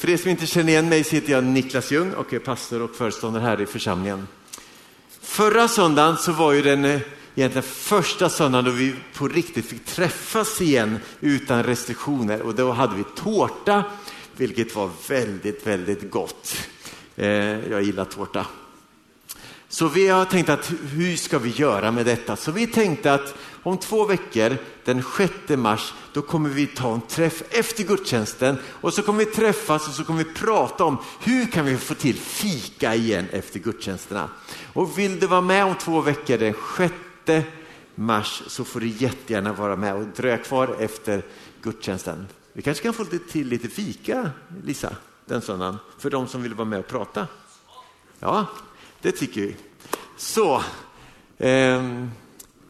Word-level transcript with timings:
För 0.00 0.10
er 0.10 0.16
som 0.16 0.30
inte 0.30 0.46
känner 0.46 0.72
igen 0.72 0.88
mig 0.88 1.04
så 1.04 1.14
heter 1.14 1.32
jag 1.32 1.44
Niklas 1.44 1.90
Ljung 1.90 2.12
och 2.12 2.32
är 2.32 2.38
pastor 2.38 2.82
och 2.82 2.94
föreståndare 2.94 3.42
här 3.42 3.60
i 3.60 3.66
församlingen. 3.66 4.28
Förra 5.20 5.68
söndagen 5.68 6.16
så 6.16 6.32
var 6.32 6.52
ju 6.52 6.62
den 6.62 6.84
eh, 6.84 7.00
egentligen 7.34 7.62
första 7.62 8.28
söndagen 8.28 8.64
då 8.64 8.70
vi 8.70 8.94
på 9.14 9.28
riktigt 9.28 9.66
fick 9.66 9.84
träffas 9.84 10.60
igen 10.60 10.98
utan 11.20 11.62
restriktioner 11.62 12.42
och 12.42 12.54
då 12.54 12.72
hade 12.72 12.96
vi 12.96 13.04
tårta, 13.16 13.84
vilket 14.36 14.74
var 14.74 14.90
väldigt, 15.08 15.66
väldigt 15.66 16.10
gott. 16.10 16.56
Eh, 17.16 17.26
jag 17.70 17.82
gillar 17.82 18.04
tårta. 18.04 18.46
Så 19.72 19.88
vi 19.88 20.08
har 20.08 20.24
tänkt 20.24 20.48
att 20.48 20.72
hur 20.92 21.16
ska 21.16 21.38
vi 21.38 21.50
göra 21.50 21.92
med 21.92 22.06
detta? 22.06 22.36
Så 22.36 22.52
vi 22.52 22.66
tänkte 22.66 23.14
att 23.14 23.34
om 23.62 23.78
två 23.78 24.04
veckor, 24.04 24.56
den 24.84 25.02
6 25.16 25.32
mars, 25.48 25.94
då 26.12 26.22
kommer 26.22 26.50
vi 26.50 26.66
ta 26.66 26.94
en 26.94 27.00
träff 27.00 27.42
efter 27.50 27.84
gudstjänsten 27.84 28.58
och 28.80 28.94
så 28.94 29.02
kommer 29.02 29.18
vi 29.18 29.30
träffas 29.30 29.88
och 29.88 29.94
så 29.94 30.04
kommer 30.04 30.24
vi 30.24 30.34
prata 30.34 30.84
om 30.84 30.98
hur 31.20 31.46
kan 31.46 31.64
vi 31.64 31.76
få 31.76 31.94
till 31.94 32.16
fika 32.16 32.94
igen 32.94 33.26
efter 33.32 33.58
gudstjänsterna. 33.58 34.28
Och 34.72 34.98
vill 34.98 35.20
du 35.20 35.26
vara 35.26 35.40
med 35.40 35.64
om 35.64 35.74
två 35.74 36.00
veckor 36.00 36.38
den 36.38 36.54
6 36.76 37.46
mars 37.94 38.42
så 38.46 38.64
får 38.64 38.80
du 38.80 38.88
jättegärna 38.88 39.52
vara 39.52 39.76
med 39.76 39.94
och 39.94 40.04
dröja 40.16 40.38
kvar 40.38 40.76
efter 40.78 41.22
gudstjänsten. 41.62 42.26
Vi 42.52 42.62
kanske 42.62 42.82
kan 42.82 42.94
få 42.94 43.04
till 43.04 43.48
lite 43.48 43.68
fika, 43.68 44.30
Lisa, 44.64 44.96
den 45.26 45.42
söndagen, 45.42 45.76
för 45.98 46.10
de 46.10 46.28
som 46.28 46.42
vill 46.42 46.54
vara 46.54 46.68
med 46.68 46.78
och 46.78 46.88
prata. 46.88 47.26
Ja, 48.18 48.46
det 49.02 49.12
tycker 49.12 49.40
vi. 49.40 49.56
Så, 50.16 50.62
eh, 51.38 52.06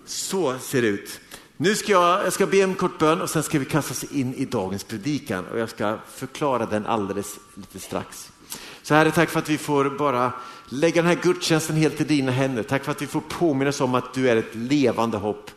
så 0.05 0.59
ser 0.59 0.83
det 0.83 0.89
ut. 0.89 1.21
Nu 1.57 1.75
ska 1.75 1.93
jag, 1.93 2.25
jag 2.25 2.33
ska 2.33 2.47
be 2.47 2.61
en 2.61 2.75
kort 2.75 2.99
bön 2.99 3.21
och 3.21 3.31
sen 3.31 3.43
ska 3.43 3.59
vi 3.59 3.65
kasta 3.65 3.93
oss 3.93 4.05
in 4.05 4.35
i 4.35 4.45
dagens 4.45 4.85
predikan 4.85 5.47
och 5.47 5.59
jag 5.59 5.71
ska 5.71 5.99
förklara 6.15 6.67
den 6.67 6.87
alldeles 6.87 7.39
lite 7.55 7.79
strax. 7.79 8.33
Så 8.83 8.95
Herre, 8.95 9.11
tack 9.11 9.31
för 9.31 9.39
att 9.39 9.49
vi 9.49 9.59
får 9.59 9.91
bara 9.99 10.33
lägga 10.69 11.03
den 11.03 11.17
här 11.17 11.23
gudstjänsten 11.23 11.77
helt 11.77 12.01
i 12.01 12.05
dina 12.05 12.33
händer. 12.33 12.63
Tack 12.63 12.85
för 12.85 12.93
att 12.93 13.03
vi 13.03 13.07
får 13.07 13.21
påminnas 13.21 13.81
om 13.81 13.95
att 13.95 14.15
du 14.15 14.31
är 14.31 14.37
ett 14.37 14.55
levande 14.55 15.17
hopp. 15.17 15.51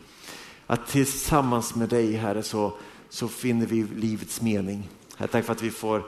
Att 0.66 0.86
tillsammans 0.86 1.74
med 1.74 1.88
dig 1.88 2.12
Herre 2.12 2.42
så, 2.42 2.72
så 3.08 3.28
finner 3.28 3.66
vi 3.66 3.82
livets 3.82 4.40
mening. 4.40 4.88
Herre, 5.16 5.28
tack 5.28 5.44
för 5.44 5.52
att 5.52 5.62
vi 5.62 5.70
får 5.70 6.02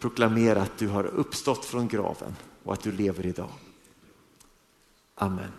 proklamera 0.00 0.62
att 0.62 0.78
du 0.78 0.88
har 0.88 1.04
uppstått 1.04 1.64
från 1.64 1.88
graven 1.88 2.36
och 2.64 2.72
att 2.72 2.82
du 2.82 2.92
lever 2.92 3.26
idag. 3.26 3.50
Amen. 5.20 5.52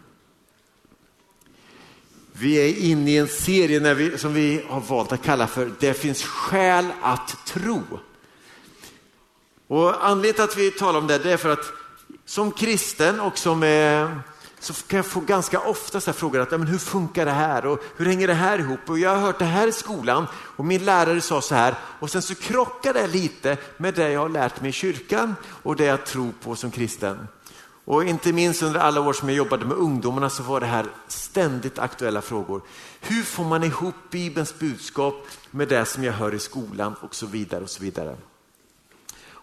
Vi 2.31 2.55
är 2.55 2.77
inne 2.77 3.11
i 3.11 3.17
en 3.17 3.27
serie 3.27 3.93
vi, 3.93 4.17
som 4.17 4.33
vi 4.33 4.63
har 4.69 4.79
valt 4.79 5.11
att 5.11 5.23
kalla 5.23 5.47
för 5.47 5.71
Det 5.79 5.93
finns 5.93 6.23
skäl 6.23 6.87
att 7.01 7.45
tro. 7.45 7.81
Och 9.67 10.05
anledningen 10.05 10.33
till 10.33 10.43
att 10.43 10.57
vi 10.57 10.71
talar 10.71 10.99
om 10.99 11.07
det, 11.07 11.17
det 11.17 11.31
är 11.31 11.37
för 11.37 11.49
att 11.49 11.65
som 12.25 12.51
kristen 12.51 13.19
och 13.19 13.37
som 13.37 13.63
eh, 13.63 14.17
så 14.59 14.73
kan 14.73 14.97
jag 14.97 15.05
få 15.05 15.19
ganska 15.19 15.59
ofta 15.59 16.01
så 16.01 16.13
frågor 16.13 16.39
att 16.39 16.51
men 16.51 16.67
hur 16.67 16.77
funkar 16.77 17.25
det 17.25 17.31
här 17.31 17.65
och 17.65 17.83
hur 17.97 18.05
hänger 18.05 18.27
det 18.27 18.33
här 18.33 18.59
ihop? 18.59 18.79
Och 18.87 18.99
jag 18.99 19.09
har 19.09 19.21
hört 19.21 19.39
det 19.39 19.45
här 19.45 19.67
i 19.67 19.71
skolan 19.71 20.27
och 20.33 20.65
min 20.65 20.85
lärare 20.85 21.21
sa 21.21 21.41
så 21.41 21.55
här 21.55 21.75
och 21.99 22.09
sen 22.09 22.21
så 22.21 22.35
krockar 22.35 22.93
det 22.93 23.07
lite 23.07 23.57
med 23.77 23.93
det 23.93 24.11
jag 24.11 24.21
har 24.21 24.29
lärt 24.29 24.61
mig 24.61 24.69
i 24.69 24.73
kyrkan 24.73 25.35
och 25.63 25.75
det 25.75 25.85
jag 25.85 26.05
tror 26.05 26.31
på 26.43 26.55
som 26.55 26.71
kristen. 26.71 27.27
Och 27.85 28.03
inte 28.03 28.33
minst 28.33 28.63
under 28.63 28.79
alla 28.79 29.01
år 29.01 29.13
som 29.13 29.29
jag 29.29 29.37
jobbade 29.37 29.65
med 29.65 29.77
ungdomarna 29.77 30.29
så 30.29 30.43
var 30.43 30.59
det 30.59 30.65
här 30.65 30.85
ständigt 31.07 31.79
aktuella 31.79 32.21
frågor. 32.21 32.61
Hur 32.99 33.23
får 33.23 33.43
man 33.43 33.63
ihop 33.63 33.95
Bibelns 34.09 34.59
budskap 34.59 35.27
med 35.51 35.67
det 35.67 35.85
som 35.85 36.03
jag 36.03 36.13
hör 36.13 36.33
i 36.33 36.39
skolan 36.39 36.95
och 37.01 37.15
så 37.15 37.25
vidare 37.25 37.63
och 37.63 37.69
så 37.69 37.83
vidare. 37.83 38.17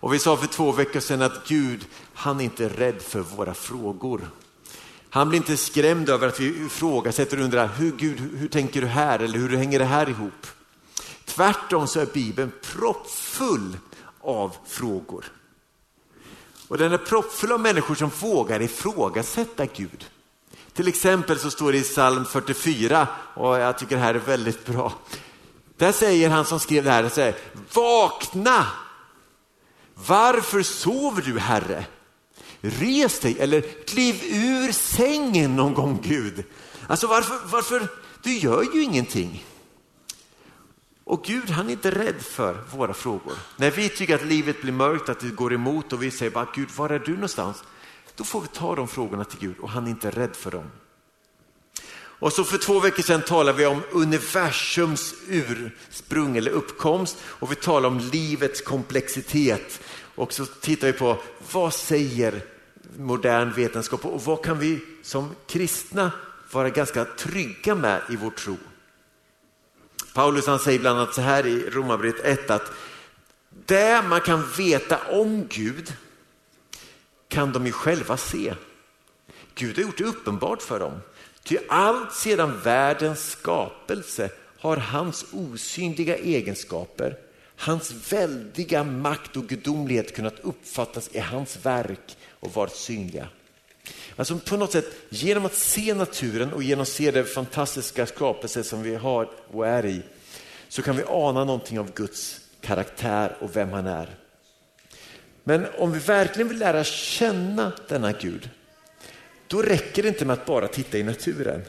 Och 0.01 0.15
vi 0.15 0.19
sa 0.19 0.37
för 0.37 0.47
två 0.47 0.73
veckor 0.73 1.01
sedan 1.01 1.23
att 1.23 1.49
Gud, 1.49 1.87
han 2.15 2.41
är 2.41 2.45
inte 2.45 2.69
rädd 2.69 3.03
för 3.03 3.21
våra 3.21 3.55
frågor. 3.55 4.31
Han 5.11 5.29
blir 5.29 5.37
inte 5.37 5.57
skrämd 5.57 6.09
över 6.09 6.29
att 6.29 6.41
vi 6.41 6.47
ifrågasätter 6.47 7.39
och 7.39 7.45
undrar, 7.45 7.69
hur, 7.69 7.93
Gud, 7.93 8.21
hur 8.21 8.49
tänker 8.49 8.81
du 8.81 8.87
här 8.87 9.19
eller 9.19 9.39
hur 9.39 9.57
hänger 9.57 9.79
det 9.79 9.85
här 9.85 10.09
ihop? 10.09 10.47
Tvärtom 11.25 11.87
så 11.87 12.01
är 12.01 12.07
Bibeln 12.07 12.53
proppfull 12.63 13.77
av 14.21 14.57
frågor. 14.67 15.25
Och 16.69 16.79
den 16.79 16.93
är 16.93 16.99
proppfull 16.99 17.53
av 17.53 17.61
människor 17.61 17.95
som 17.95 18.11
vågar 18.21 18.63
ifrågasätta 18.63 19.67
Gud. 19.67 20.07
Till 20.73 20.89
exempel 20.89 21.39
så 21.39 21.51
står 21.51 21.73
det 21.73 21.79
i 21.79 21.83
psalm 21.83 22.25
44, 22.25 23.07
och 23.35 23.59
jag 23.59 23.79
tycker 23.79 23.97
det 23.97 24.03
här 24.03 24.15
är 24.15 24.19
väldigt 24.19 24.67
bra. 24.67 24.93
Där 25.77 25.93
säger 25.93 26.31
han 26.31 26.45
som 26.45 26.61
skrev 26.61 26.85
det 26.85 26.91
här, 26.91 27.09
säger, 27.09 27.37
vakna! 27.75 28.67
Varför 29.95 30.63
sover 30.63 31.23
du 31.23 31.39
Herre? 31.39 31.85
Res 32.61 33.21
dig 33.21 33.37
eller 33.41 33.61
kliv 33.87 34.21
ur 34.25 34.73
sängen 34.73 35.57
någon 35.57 35.75
gång 35.75 36.01
Gud. 36.03 36.45
Alltså 36.87 37.07
varför, 37.07 37.39
varför? 37.45 37.89
Du 38.23 38.39
gör 38.39 38.63
ju 38.75 38.83
ingenting. 38.83 39.45
Och 41.09 41.25
Gud 41.25 41.51
han 41.51 41.67
är 41.69 41.73
inte 41.73 41.91
rädd 41.91 42.23
för 42.23 42.65
våra 42.77 42.95
frågor. 42.95 43.33
När 43.57 43.71
vi 43.71 43.89
tycker 43.89 44.15
att 44.15 44.25
livet 44.25 44.63
blir 44.63 44.73
mörkt, 44.73 45.09
att 45.09 45.21
det 45.21 45.29
går 45.29 45.53
emot 45.53 45.93
och 45.93 46.03
vi 46.03 46.11
säger 46.11 46.33
bara 46.33 46.49
Gud 46.55 46.69
var 46.77 46.91
är 46.91 46.99
du 46.99 47.13
någonstans? 47.13 47.65
Då 48.15 48.25
får 48.25 48.41
vi 48.41 48.47
ta 48.47 48.75
de 48.75 48.89
frågorna 48.89 49.25
till 49.25 49.39
Gud 49.39 49.59
och 49.59 49.71
han 49.71 49.87
är 49.87 49.91
inte 49.91 50.11
rädd 50.11 50.37
för 50.37 50.51
dem. 50.51 50.71
Och 51.95 52.33
så 52.33 52.45
för 52.45 52.59
två 52.59 52.81
veckor 52.81 53.03
sedan 53.03 53.23
talade 53.23 53.59
vi 53.59 53.67
om 53.67 53.83
universums 53.93 55.15
ursprung 55.29 56.37
eller 56.37 56.51
uppkomst 56.51 57.17
och 57.25 57.51
vi 57.51 57.55
talade 57.55 57.87
om 57.87 57.99
livets 57.99 58.61
komplexitet. 58.61 59.81
Och 60.15 60.33
så 60.33 60.47
tittar 60.47 60.87
vi 60.87 60.93
på 60.93 61.17
vad 61.53 61.75
säger 61.75 62.45
modern 62.97 63.53
vetenskap 63.53 64.05
och 64.05 64.25
vad 64.25 64.45
kan 64.45 64.59
vi 64.59 64.81
som 65.03 65.35
kristna 65.47 66.13
vara 66.51 66.71
ganska 66.71 67.05
trygga 67.05 67.75
med 67.75 68.03
i 68.11 68.17
vår 68.17 68.31
tro. 68.31 68.57
Paulus 70.13 70.47
han 70.47 70.59
säger 70.59 70.79
bland 70.79 70.99
annat 70.99 71.15
så 71.15 71.21
här 71.21 71.47
i 71.47 71.71
Romarbrevet 71.71 72.25
1 72.25 72.51
att 72.51 72.73
det 73.67 74.03
man 74.09 74.21
kan 74.21 74.51
veta 74.57 74.99
om 75.11 75.47
Gud 75.51 75.93
kan 77.29 77.53
de 77.53 77.67
ju 77.67 77.73
själva 77.73 78.17
se. 78.17 78.55
Gud 79.55 79.77
har 79.77 79.83
gjort 79.83 79.99
det 79.99 80.05
uppenbart 80.05 80.63
för 80.63 80.81
dem. 80.81 81.01
Ty 81.43 81.59
allt 81.69 82.13
sedan 82.13 82.61
världens 82.61 83.31
skapelse 83.31 84.31
har 84.59 84.77
hans 84.77 85.25
osynliga 85.33 86.17
egenskaper, 86.17 87.17
hans 87.57 88.13
väldiga 88.13 88.85
makt 88.85 89.37
och 89.37 89.49
gudomlighet 89.49 90.17
kunnat 90.17 90.41
uppfattas 90.41 91.09
i 91.13 91.19
hans 91.19 91.67
verk 91.67 92.17
och 92.41 92.55
varit 92.55 92.75
synliga. 92.75 93.29
Alltså 94.17 94.39
på 94.39 94.57
något 94.57 94.73
sätt, 94.73 94.97
genom 95.09 95.47
att 95.47 95.55
se 95.55 95.95
naturen 95.95 96.53
och 96.53 96.63
genom 96.63 96.83
att 96.83 96.89
se 96.89 97.11
det 97.11 97.25
fantastiska 97.25 98.07
skapelse 98.07 98.65
som 98.65 98.83
vi 98.83 98.95
har 98.95 99.31
och 99.53 99.67
är 99.67 99.87
i, 99.87 100.03
så 100.69 100.83
kan 100.83 100.97
vi 100.97 101.03
ana 101.09 101.45
någonting 101.45 101.79
av 101.79 101.93
Guds 101.93 102.41
karaktär 102.61 103.37
och 103.41 103.57
vem 103.57 103.73
han 103.73 103.87
är. 103.87 104.09
Men 105.45 105.67
om 105.79 105.93
vi 105.93 105.99
verkligen 105.99 106.49
vill 106.49 106.59
lära 106.59 106.85
känna 106.85 107.73
denna 107.89 108.13
Gud, 108.13 108.51
då 109.47 109.63
räcker 109.63 110.03
det 110.03 110.09
inte 110.09 110.25
med 110.25 110.35
att 110.35 110.47
bara 110.47 110.69
titta 110.69 110.99
i 110.99 111.03
naturen. 111.03 111.63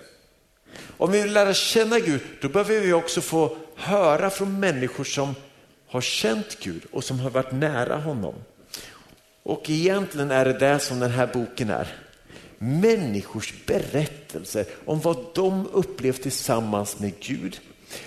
Om 0.97 1.12
vi 1.12 1.22
vill 1.22 1.34
lära 1.34 1.53
känna 1.53 2.00
Gud, 2.00 2.22
då 2.41 2.50
behöver 2.50 2.80
vi 2.80 2.94
också 2.94 3.22
få 3.22 3.57
höra 3.75 4.30
från 4.30 4.59
människor 4.59 5.03
som 5.03 5.36
har 5.88 6.01
känt 6.01 6.59
Gud 6.59 6.86
och 6.91 7.03
som 7.03 7.19
har 7.19 7.30
varit 7.30 7.51
nära 7.51 7.96
honom. 7.96 8.36
Och 9.44 9.69
egentligen 9.69 10.31
är 10.31 10.46
det 10.46 10.53
det 10.53 10.80
som 10.80 11.00
den 11.00 11.12
här 11.12 11.28
boken 11.28 11.69
är 11.69 12.09
människors 12.59 13.53
berättelser 13.66 14.66
om 14.86 15.00
vad 15.00 15.18
de 15.36 15.68
upplevt 15.68 16.22
tillsammans 16.22 17.00
med 17.00 17.20
Gud, 17.20 17.59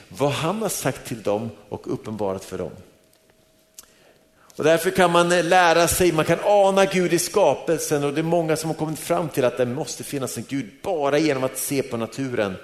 vad 0.08 0.32
han 0.32 0.62
har 0.62 0.68
sagt 0.68 1.06
till 1.08 1.22
dem 1.22 1.50
och 1.68 1.92
uppenbarat 1.92 2.44
för 2.44 2.58
dem. 2.58 2.72
Och 4.56 4.64
därför 4.64 4.90
kan 4.90 5.10
man 5.12 5.32
eh, 5.32 5.44
lära 5.44 5.88
sig, 5.88 6.12
man 6.12 6.24
kan 6.24 6.38
ana 6.44 6.84
Gud 6.84 7.12
i 7.12 7.18
skapelsen 7.18 8.04
och 8.04 8.14
det 8.14 8.20
är 8.20 8.22
många 8.22 8.56
som 8.56 8.70
har 8.70 8.74
kommit 8.74 8.98
fram 8.98 9.28
till 9.28 9.44
att 9.44 9.56
det 9.56 9.66
måste 9.66 10.04
finnas 10.04 10.38
en 10.38 10.44
Gud 10.48 10.70
bara 10.82 11.18
genom 11.18 11.44
att 11.44 11.58
se 11.58 11.82
på 11.82 11.96
naturen. 11.96 12.54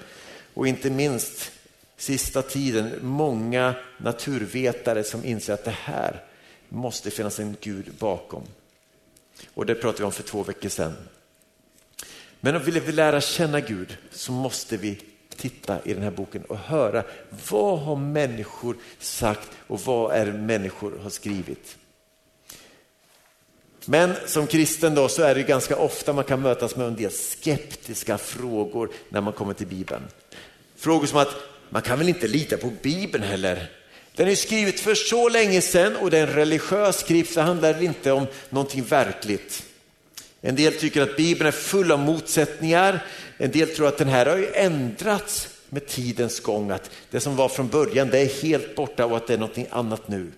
Och 0.55 0.69
inte 0.69 0.91
minst 0.91 1.51
sista 1.97 2.43
tiden, 2.43 2.93
många 3.03 3.75
naturvetare 3.99 5.05
som 5.05 5.25
inser 5.25 5.53
att 5.53 5.65
det 5.65 5.77
här 5.83 6.25
måste 6.69 7.11
finnas 7.11 7.39
en 7.39 7.57
Gud 7.61 7.91
bakom. 7.99 8.43
Och 9.55 9.67
det 9.67 9.75
pratade 9.75 9.99
vi 9.99 10.05
om 10.05 10.13
för 10.13 10.23
två 10.23 10.43
veckor 10.43 10.69
sedan. 10.69 10.97
Men 12.41 12.57
om 12.57 12.63
vi 12.63 12.81
vill 12.81 12.95
lära 12.95 13.21
känna 13.21 13.61
Gud 13.61 13.97
så 14.11 14.33
måste 14.33 14.77
vi 14.77 14.99
titta 15.37 15.79
i 15.85 15.95
den 15.95 16.03
här 16.03 16.11
boken 16.11 16.43
och 16.43 16.59
höra 16.59 17.05
vad 17.49 17.79
har 17.79 17.97
människor 17.97 18.77
sagt 18.99 19.49
och 19.67 19.81
vad 19.81 20.17
är 20.17 20.33
människor 20.33 20.99
har 21.03 21.11
skrivit. 21.11 21.77
Men 23.85 24.15
som 24.27 24.47
kristen 24.47 24.95
då 24.95 25.09
så 25.09 25.23
är 25.23 25.35
det 25.35 25.43
ganska 25.43 25.77
ofta 25.77 26.13
man 26.13 26.25
kan 26.25 26.43
mötas 26.43 26.77
med 26.77 26.87
en 26.87 26.97
del 26.97 27.11
skeptiska 27.11 28.19
frågor 28.19 28.91
när 29.09 29.21
man 29.21 29.33
kommer 29.33 29.55
till 29.55 29.67
Bibeln. 29.67 30.03
Frågor 30.77 31.07
som 31.07 31.19
att 31.19 31.35
man 31.69 31.83
kan 31.83 31.99
väl 31.99 32.09
inte 32.09 32.29
lita 32.29 32.57
på 32.57 32.71
Bibeln 32.83 33.25
heller? 33.25 33.71
Den 34.15 34.29
är 34.29 34.35
skrivet 34.35 34.81
för 34.81 34.95
så 34.95 35.29
länge 35.29 35.61
sedan 35.61 35.97
och 35.97 36.11
det 36.11 36.19
är 36.19 36.27
en 36.27 36.35
religiös 36.35 37.01
skrift 37.01 37.35
så 37.35 37.41
handlar 37.41 37.83
inte 37.83 38.13
om 38.13 38.27
någonting 38.51 38.85
verkligt. 38.85 39.68
En 40.41 40.57
del 40.57 40.73
tycker 40.73 41.03
att 41.03 41.17
Bibeln 41.17 41.49
är 41.49 41.53
full 41.53 41.93
av 41.93 41.99
motsättningar. 41.99 43.05
En 43.39 43.51
del 43.51 43.69
tror 43.69 43.89
att 43.89 43.99
den 43.99 44.09
här 44.09 44.27
har 44.27 44.37
ju 44.37 44.53
ändrats 44.55 45.49
med 45.69 45.87
tidens 45.87 46.41
gång. 46.41 46.71
Att 46.71 46.91
det 47.11 47.21
som 47.21 47.37
var 47.37 47.49
från 47.49 47.69
början 47.69 48.11
det 48.11 48.19
är 48.19 48.43
helt 48.43 48.75
borta 48.75 49.07
och 49.07 49.17
att 49.17 49.27
det 49.27 49.35
är 49.35 49.39
något 49.39 49.59
annat 49.71 50.09
nu. 50.09 50.33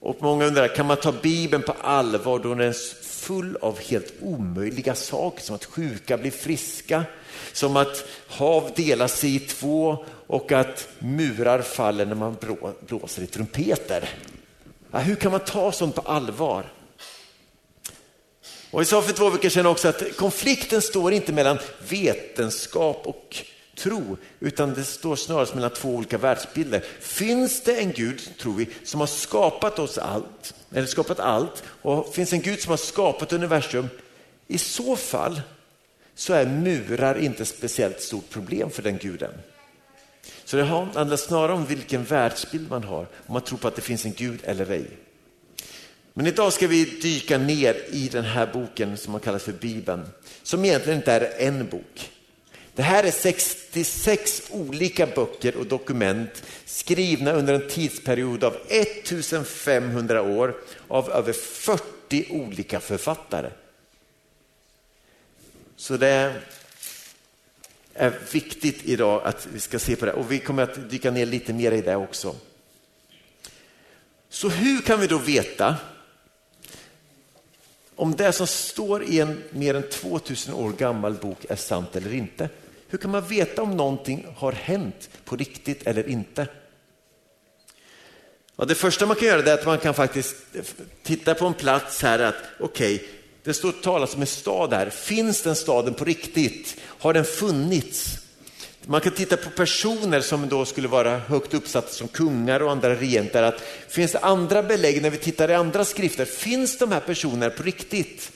Och 0.00 0.16
många 0.20 0.44
undrar, 0.44 0.68
kan 0.68 0.86
man 0.86 0.96
ta 0.96 1.12
Bibeln 1.12 1.62
på 1.62 1.72
allvar 1.80 2.38
då 2.38 2.48
den 2.48 2.60
är 2.60 3.04
full 3.04 3.56
av 3.60 3.78
helt 3.78 4.12
omöjliga 4.20 4.94
saker 4.94 5.42
som 5.42 5.56
att 5.56 5.64
sjuka 5.64 6.16
blir 6.16 6.30
friska, 6.30 7.04
som 7.52 7.76
att 7.76 8.04
hav 8.28 8.70
delar 8.76 9.06
sig 9.06 9.36
i 9.36 9.38
två 9.38 10.04
och 10.26 10.52
att 10.52 10.88
murar 10.98 11.62
faller 11.62 12.06
när 12.06 12.14
man 12.14 12.36
blåser 12.86 13.22
i 13.22 13.26
trumpeter. 13.26 14.08
Ja, 14.90 14.98
hur 14.98 15.14
kan 15.14 15.32
man 15.32 15.40
ta 15.40 15.72
sånt 15.72 15.94
på 15.94 16.00
allvar? 16.00 16.64
Och 18.74 18.80
vi 18.80 18.84
sa 18.84 19.02
för 19.02 19.12
två 19.12 19.30
veckor 19.30 19.48
sedan 19.48 19.66
också 19.66 19.88
att 19.88 20.16
konflikten 20.16 20.82
står 20.82 21.12
inte 21.12 21.32
mellan 21.32 21.58
vetenskap 21.88 23.02
och 23.04 23.36
tro, 23.76 24.16
utan 24.40 24.74
det 24.74 24.84
står 24.84 25.16
snarast 25.16 25.54
mellan 25.54 25.70
två 25.70 25.88
olika 25.88 26.18
världsbilder. 26.18 26.84
Finns 27.00 27.60
det 27.60 27.80
en 27.80 27.92
Gud, 27.92 28.38
tror 28.40 28.54
vi, 28.54 28.68
som 28.84 29.00
har 29.00 29.06
skapat 29.06 29.78
oss 29.78 29.98
allt, 29.98 30.54
eller 30.72 30.86
skapat 30.86 31.20
allt, 31.20 31.62
och 31.66 32.14
finns 32.14 32.32
en 32.32 32.40
Gud 32.40 32.60
som 32.60 32.70
har 32.70 32.76
skapat 32.76 33.32
universum, 33.32 33.88
i 34.46 34.58
så 34.58 34.96
fall 34.96 35.40
så 36.14 36.32
är 36.32 36.46
murar 36.46 37.18
inte 37.18 37.44
speciellt 37.44 38.00
stort 38.00 38.30
problem 38.30 38.70
för 38.70 38.82
den 38.82 38.98
guden. 38.98 39.32
Så 40.44 40.56
det 40.56 40.64
handlar 40.64 41.16
snarare 41.16 41.52
om 41.52 41.66
vilken 41.66 42.04
världsbild 42.04 42.70
man 42.70 42.84
har, 42.84 43.06
om 43.26 43.32
man 43.32 43.42
tror 43.42 43.58
på 43.58 43.68
att 43.68 43.76
det 43.76 43.82
finns 43.82 44.04
en 44.04 44.12
Gud 44.12 44.40
eller 44.44 44.70
ej. 44.70 44.90
Men 46.16 46.26
idag 46.26 46.52
ska 46.52 46.66
vi 46.66 46.84
dyka 46.84 47.38
ner 47.38 47.76
i 47.90 48.08
den 48.08 48.24
här 48.24 48.46
boken 48.46 48.96
som 48.96 49.12
man 49.12 49.20
kallar 49.20 49.38
för 49.38 49.52
Bibeln, 49.52 50.08
som 50.42 50.64
egentligen 50.64 50.98
inte 50.98 51.12
är 51.12 51.46
en 51.46 51.68
bok. 51.68 52.10
Det 52.74 52.82
här 52.82 53.04
är 53.04 53.10
66 53.10 54.42
olika 54.50 55.06
böcker 55.06 55.56
och 55.56 55.66
dokument 55.66 56.42
skrivna 56.64 57.32
under 57.32 57.54
en 57.54 57.68
tidsperiod 57.68 58.44
av 58.44 58.56
1500 58.68 60.22
år 60.22 60.56
av 60.88 61.10
över 61.10 61.32
40 61.32 62.26
olika 62.30 62.80
författare. 62.80 63.50
Så 65.76 65.96
det 65.96 66.34
är 67.94 68.18
viktigt 68.32 68.84
idag 68.84 69.22
att 69.24 69.48
vi 69.52 69.60
ska 69.60 69.78
se 69.78 69.96
på 69.96 70.06
det 70.06 70.12
och 70.12 70.32
vi 70.32 70.38
kommer 70.38 70.62
att 70.62 70.90
dyka 70.90 71.10
ner 71.10 71.26
lite 71.26 71.52
mer 71.52 71.72
i 71.72 71.80
det 71.80 71.96
också. 71.96 72.36
Så 74.28 74.48
hur 74.48 74.80
kan 74.80 75.00
vi 75.00 75.06
då 75.06 75.18
veta 75.18 75.76
om 77.96 78.16
det 78.16 78.32
som 78.32 78.46
står 78.46 79.04
i 79.04 79.20
en 79.20 79.42
mer 79.50 79.74
än 79.74 79.88
2000 79.88 80.54
år 80.54 80.72
gammal 80.72 81.14
bok 81.14 81.38
är 81.48 81.56
sant 81.56 81.96
eller 81.96 82.14
inte? 82.14 82.48
Hur 82.88 82.98
kan 82.98 83.10
man 83.10 83.28
veta 83.28 83.62
om 83.62 83.76
någonting 83.76 84.26
har 84.36 84.52
hänt 84.52 85.08
på 85.24 85.36
riktigt 85.36 85.86
eller 85.86 86.08
inte? 86.08 86.46
Ja, 88.56 88.64
det 88.64 88.74
första 88.74 89.06
man 89.06 89.16
kan 89.16 89.28
göra 89.28 89.42
är 89.42 89.54
att 89.54 89.66
man 89.66 89.78
kan 89.78 89.94
faktiskt 89.94 90.36
eh, 90.54 90.62
titta 91.02 91.34
på 91.34 91.46
en 91.46 91.54
plats 91.54 92.02
här 92.02 92.18
att 92.18 92.34
okej, 92.60 92.94
okay, 92.94 93.06
det 93.42 93.54
står 93.54 93.72
talas 93.72 94.14
om 94.14 94.20
en 94.20 94.26
stad 94.26 94.72
här. 94.72 94.90
Finns 94.90 95.42
den 95.42 95.56
staden 95.56 95.94
på 95.94 96.04
riktigt? 96.04 96.76
Har 96.80 97.12
den 97.12 97.24
funnits? 97.24 98.23
Man 98.86 99.00
kan 99.00 99.12
titta 99.12 99.36
på 99.36 99.50
personer 99.50 100.20
som 100.20 100.48
då 100.48 100.64
skulle 100.64 100.88
vara 100.88 101.18
högt 101.18 101.54
uppsatta 101.54 101.88
som 101.88 102.08
kungar 102.08 102.62
och 102.62 102.70
andra 102.70 102.94
regenter. 102.94 103.42
Att 103.42 103.60
finns 103.88 104.12
det 104.12 104.18
andra 104.18 104.62
belägg 104.62 105.02
när 105.02 105.10
vi 105.10 105.18
tittar 105.18 105.50
i 105.50 105.54
andra 105.54 105.84
skrifter? 105.84 106.24
Finns 106.24 106.78
de 106.78 106.92
här 106.92 107.00
personerna 107.00 107.50
på 107.50 107.62
riktigt? 107.62 108.32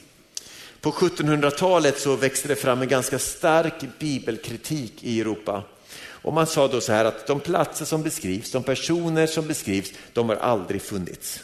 På 0.81 0.91
1700-talet 0.91 2.01
så 2.01 2.17
växte 2.17 2.49
det 2.49 2.57
fram 2.57 2.83
en 2.83 2.89
ganska 2.89 3.19
stark 3.19 3.75
bibelkritik 3.99 5.05
i 5.05 5.21
Europa. 5.21 5.63
Och 6.01 6.33
man 6.33 6.47
sa 6.47 6.69
då 6.69 6.81
så 6.81 6.93
här 6.93 7.05
att 7.05 7.27
de 7.27 7.41
platser 7.41 7.85
som 7.85 8.03
beskrivs, 8.03 8.53
de 8.53 8.63
personer 8.63 9.27
som 9.27 9.47
beskrivs, 9.47 9.93
de 10.13 10.29
har 10.29 10.37
aldrig 10.37 10.83
funnits. 10.83 11.41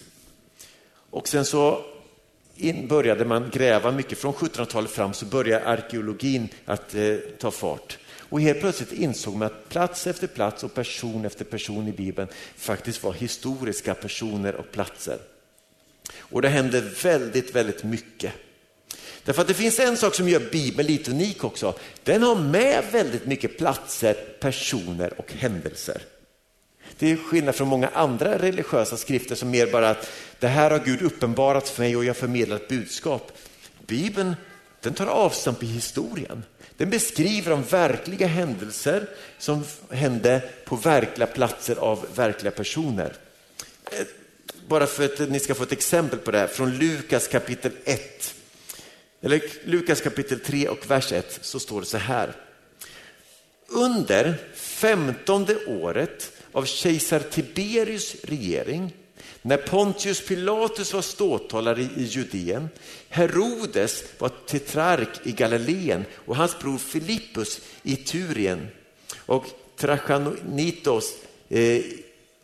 Och 1.10 1.28
sen 1.28 1.44
så 1.44 1.84
började 2.88 3.24
man 3.24 3.50
gräva 3.50 3.90
mycket, 3.90 4.18
från 4.18 4.32
1700-talet 4.32 4.90
fram 4.90 5.12
så 5.12 5.26
började 5.26 5.66
arkeologin 5.66 6.48
att 6.64 6.94
eh, 6.94 7.16
ta 7.38 7.50
fart. 7.50 7.98
Och 8.28 8.40
helt 8.40 8.60
plötsligt 8.60 8.92
insåg 8.92 9.36
man 9.36 9.46
att 9.46 9.68
plats 9.68 10.06
efter 10.06 10.26
plats 10.26 10.64
och 10.64 10.74
person 10.74 11.24
efter 11.24 11.44
person 11.44 11.88
i 11.88 11.92
Bibeln 11.92 12.28
faktiskt 12.56 13.02
var 13.02 13.12
historiska 13.12 13.94
personer 13.94 14.54
och 14.54 14.72
platser. 14.72 15.18
Och 16.18 16.42
det 16.42 16.48
hände 16.48 16.80
väldigt, 16.80 17.54
väldigt 17.54 17.84
mycket. 17.84 18.32
Därför 19.24 19.42
att 19.42 19.48
det 19.48 19.54
finns 19.54 19.78
en 19.78 19.96
sak 19.96 20.14
som 20.14 20.28
gör 20.28 20.50
Bibeln 20.52 20.88
lite 20.88 21.10
unik 21.10 21.44
också. 21.44 21.74
Den 22.02 22.22
har 22.22 22.34
med 22.36 22.84
väldigt 22.92 23.26
mycket 23.26 23.58
platser, 23.58 24.14
personer 24.40 25.20
och 25.20 25.32
händelser. 25.32 26.02
Det 26.98 27.12
är 27.12 27.16
skillnad 27.16 27.54
från 27.54 27.68
många 27.68 27.88
andra 27.88 28.38
religiösa 28.38 28.96
skrifter 28.96 29.34
som 29.34 29.50
mer 29.50 29.66
bara 29.66 29.90
att 29.90 30.10
det 30.38 30.48
här 30.48 30.70
har 30.70 30.78
Gud 30.78 31.02
uppenbarat 31.02 31.68
för 31.68 31.82
mig 31.82 31.96
och 31.96 32.04
jag 32.04 32.16
förmedlar 32.16 32.56
ett 32.56 32.68
budskap. 32.68 33.32
Bibeln 33.86 34.36
den 34.84 34.94
tar 34.94 35.06
avstamp 35.06 35.62
i 35.62 35.66
historien. 35.66 36.42
Den 36.76 36.90
beskriver 36.90 37.50
de 37.50 37.62
verkliga 37.62 38.26
händelser 38.26 39.08
som 39.38 39.64
hände 39.90 40.42
på 40.64 40.76
verkliga 40.76 41.26
platser 41.26 41.76
av 41.76 42.06
verkliga 42.14 42.50
personer. 42.50 43.16
Eh, 43.90 44.06
bara 44.68 44.86
för 44.86 45.04
att 45.04 45.30
ni 45.30 45.40
ska 45.40 45.54
få 45.54 45.62
ett 45.62 45.72
exempel 45.72 46.18
på 46.18 46.30
det 46.30 46.38
här, 46.38 46.46
från 46.46 46.78
Lukas 46.78 47.28
kapitel 47.28 47.72
1. 47.84 48.34
Eller 49.20 49.42
Lukas 49.64 50.00
kapitel 50.00 50.40
3 50.40 50.68
och 50.68 50.90
vers 50.90 51.12
1 51.12 51.38
så 51.42 51.60
står 51.60 51.80
det 51.80 51.86
så 51.86 51.98
här. 51.98 52.32
Under 53.68 54.34
femtonde 54.54 55.66
året 55.66 56.32
av 56.52 56.64
kejsar 56.64 57.20
Tiberius 57.20 58.16
regering 58.24 58.92
när 59.42 59.56
Pontius 59.56 60.26
Pilatus 60.26 60.94
var 60.94 61.02
ståthållare 61.02 61.82
i 61.82 62.04
Judeen, 62.04 62.68
Herodes 63.08 64.04
var 64.18 64.28
tetrark 64.28 65.08
i 65.22 65.32
Galileen 65.32 66.04
och 66.14 66.36
hans 66.36 66.58
bror 66.58 66.78
Filippus 66.78 67.60
i 67.82 67.96
Turien 67.96 68.68
och 69.16 69.46
Trachanitos 69.76 71.14
eh, 71.48 71.82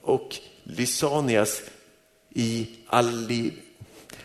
och 0.01 0.37
Lysanias 0.65 1.63
i 2.31 2.69
Ali, 2.87 3.53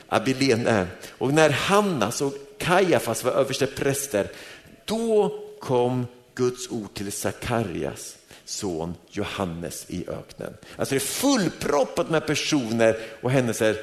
Abilene. 0.07 0.69
Eh. 0.69 0.87
Och 1.09 1.33
när 1.33 1.49
Hannas 1.49 2.21
och 2.21 2.33
Kajafas 2.57 3.23
var 3.23 3.31
överste 3.31 3.67
präster, 3.67 4.31
då 4.85 5.39
kom 5.59 6.07
Guds 6.35 6.69
ord 6.69 6.93
till 6.93 7.11
Sakarias 7.11 8.14
son 8.45 8.95
Johannes 9.09 9.85
i 9.87 10.05
öknen. 10.07 10.53
Alltså 10.75 10.95
det 10.95 10.97
är 10.97 10.99
fullproppat 10.99 12.09
med 12.09 12.27
personer 12.27 12.97
och 13.21 13.31
händelser. 13.31 13.77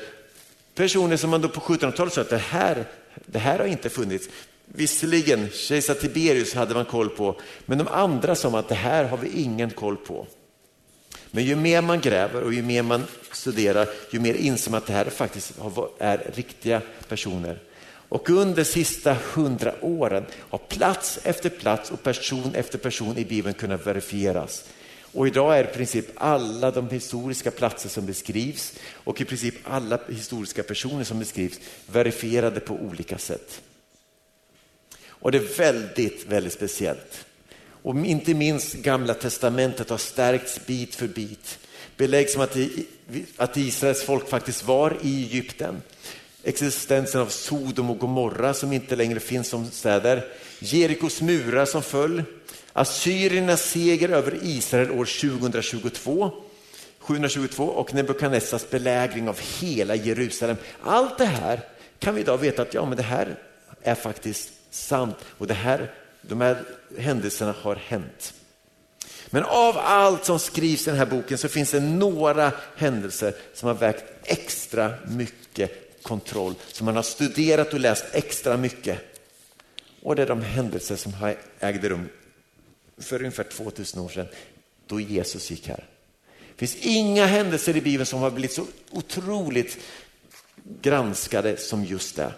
Personer 0.75 1.17
som 1.17 1.31
man 1.31 1.41
då 1.41 1.49
på 1.49 1.61
1700-talet 1.61 2.13
sa 2.13 2.21
att 2.21 2.31
det 2.31 2.37
här, 2.37 2.85
det 3.27 3.39
här 3.39 3.59
har 3.59 3.67
inte 3.67 3.91
funnits. 3.91 4.29
Visserligen, 4.67 5.51
kejsar 5.51 5.95
Tiberius 5.95 6.55
hade 6.55 6.75
man 6.75 6.85
koll 6.85 7.09
på, 7.09 7.41
men 7.67 7.79
de 7.79 7.89
andra 7.89 8.35
sa 8.35 8.59
att 8.59 8.69
det 8.69 8.75
här 8.75 9.05
har 9.05 9.17
vi 9.17 9.43
ingen 9.43 9.71
koll 9.71 9.97
på. 9.97 10.27
Men 11.31 11.45
ju 11.45 11.57
mer 11.57 11.83
man 11.83 12.01
gräver 12.01 12.43
och 12.43 12.55
ju 12.55 12.63
mer 12.63 12.83
man 12.83 13.05
studerar, 13.33 13.89
ju 14.11 14.21
mer 14.21 14.35
inser 14.35 14.71
man 14.71 14.79
att 14.79 14.87
det 14.87 14.93
här 14.93 15.05
faktiskt 15.05 15.53
är 15.99 16.31
riktiga 16.35 16.83
personer. 17.09 17.59
Och 18.13 18.31
under 18.31 18.65
sista 18.65 19.17
hundra 19.35 19.75
åren 19.81 20.25
har 20.39 20.59
plats 20.59 21.19
efter 21.23 21.51
plats 21.51 21.91
och 21.91 22.03
person 22.03 22.55
efter 22.55 22.79
person 22.79 23.19
i 23.19 23.25
Bibeln 23.25 23.55
kunnat 23.55 23.87
verifieras. 23.87 24.65
Och 25.13 25.27
idag 25.27 25.59
är 25.59 25.65
i 25.65 25.75
princip 25.75 26.07
alla 26.15 26.71
de 26.71 26.91
historiska 26.91 27.51
platser 27.51 27.89
som 27.89 28.07
beskrivs 28.07 28.73
och 28.93 29.21
i 29.21 29.25
princip 29.25 29.55
alla 29.65 29.99
historiska 30.09 30.63
personer 30.63 31.05
som 31.05 31.19
beskrivs 31.19 31.61
verifierade 31.87 32.61
på 32.61 32.75
olika 32.75 33.19
sätt. 33.19 33.63
Och 35.07 35.33
det 35.33 35.39
är 35.39 35.57
väldigt, 35.57 36.27
väldigt 36.27 36.53
speciellt. 36.53 37.27
Och 37.83 37.97
inte 37.97 38.35
minst 38.35 38.75
Gamla 38.75 39.15
Testamentet 39.15 39.91
har 39.91 39.99
stärkts 39.99 40.67
bit 40.67 40.95
för 40.95 41.09
bit. 41.09 41.59
Belägg 41.97 42.31
som 42.31 42.43
att, 42.43 42.57
att 43.37 43.57
Israels 43.57 44.03
folk 44.03 44.29
faktiskt 44.29 44.65
var 44.65 44.97
i 45.03 45.23
Egypten 45.23 45.83
existensen 46.45 47.21
av 47.21 47.27
Sodom 47.27 47.91
och 47.91 47.99
Gomorra 47.99 48.55
som 48.55 48.73
inte 48.73 48.97
längre 48.97 49.21
finns 49.21 49.49
som 49.49 49.71
städer, 49.71 50.25
Jerikos 50.59 51.23
murar 51.23 51.65
som 51.65 51.83
föll, 51.83 52.23
assyriernas 52.73 53.63
seger 53.63 54.09
över 54.09 54.39
Israel 54.43 54.91
år 54.91 55.05
2022, 55.31 56.31
722 56.99 57.65
och 57.65 57.95
Nebukadnessars 57.95 58.71
belägring 58.71 59.29
av 59.29 59.41
hela 59.61 59.95
Jerusalem. 59.95 60.57
Allt 60.83 61.19
det 61.19 61.27
här 61.27 61.61
kan 61.99 62.15
vi 62.15 62.21
idag 62.21 62.39
veta 62.39 62.63
att 62.63 62.75
ja, 62.75 62.85
men 62.85 62.97
det 62.97 63.03
här 63.03 63.37
är 63.83 63.95
faktiskt 63.95 64.53
sant 64.71 65.17
och 65.39 65.47
det 65.47 65.55
här, 65.55 65.91
de 66.23 66.41
här 66.41 66.65
händelserna 66.99 67.55
har 67.63 67.77
hänt. 67.77 68.35
Men 69.31 69.45
av 69.45 69.79
allt 69.79 70.25
som 70.25 70.39
skrivs 70.39 70.87
i 70.87 70.91
den 70.91 70.99
här 70.99 71.07
boken 71.07 71.39
så 71.39 71.49
finns 71.49 71.71
det 71.71 71.81
några 71.81 72.53
händelser 72.77 73.35
som 73.55 73.67
har 73.67 73.75
vägt 73.75 74.05
extra 74.25 74.95
mycket 75.07 75.92
kontroll, 76.03 76.55
som 76.73 76.85
man 76.85 76.97
har 76.97 77.03
studerat 77.03 77.73
och 77.73 77.81
läst 77.81 78.05
extra 78.13 78.57
mycket. 78.57 78.99
Och 80.03 80.17
det 80.17 80.23
är 80.23 80.27
de 80.27 80.43
händelser 80.43 80.97
som 80.97 81.13
ägde 81.61 81.89
rum 81.89 82.09
för 82.99 83.19
ungefär 83.19 83.45
2000 83.45 84.01
år 84.01 84.09
sedan, 84.09 84.27
då 84.87 85.01
Jesus 85.01 85.51
gick 85.51 85.69
här. 85.69 85.85
Det 86.57 86.67
finns 86.67 86.77
inga 86.77 87.27
händelser 87.27 87.77
i 87.77 87.81
Bibeln 87.81 88.07
som 88.07 88.21
har 88.21 88.31
blivit 88.31 88.53
så 88.53 88.67
otroligt 88.91 89.79
granskade 90.83 91.57
som 91.57 91.85
just 91.85 92.17
det. 92.17 92.33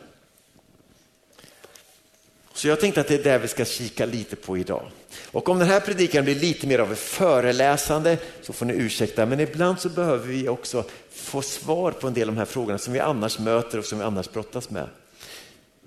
Så 2.55 2.69
jag 2.69 2.81
tänkte 2.81 3.01
att 3.01 3.09
det 3.09 3.15
är 3.15 3.33
det 3.33 3.39
vi 3.39 3.49
ska 3.49 3.65
kika 3.65 4.07
lite 4.07 4.37
på 4.37 4.59
idag. 4.59 4.91
Och 5.31 5.49
om 5.49 5.59
den 5.59 5.69
här 5.69 5.81
predikan 5.81 6.25
blir 6.25 6.35
lite 6.35 6.67
mer 6.67 6.79
av 6.79 6.93
ett 6.93 6.99
föreläsande 6.99 8.19
så 8.43 8.53
får 8.53 8.67
ni 8.67 8.75
ursäkta, 8.75 9.27
men 9.27 9.41
ibland 9.41 9.81
så 9.81 9.89
behöver 9.89 10.27
vi 10.27 10.49
också 10.49 10.85
få 11.13 11.43
svar 11.43 11.93
på 11.93 12.07
en 12.07 12.15
del 12.15 12.29
av 12.29 12.35
de 12.35 12.39
här 12.39 12.47
frågorna 12.47 12.79
som 12.79 12.93
vi 12.93 13.01
annars 13.01 13.39
möter 13.39 13.79
och 13.79 13.85
som 13.85 13.99
vi 13.99 14.05
annars 14.05 14.31
brottas 14.31 14.71
med. 14.71 14.89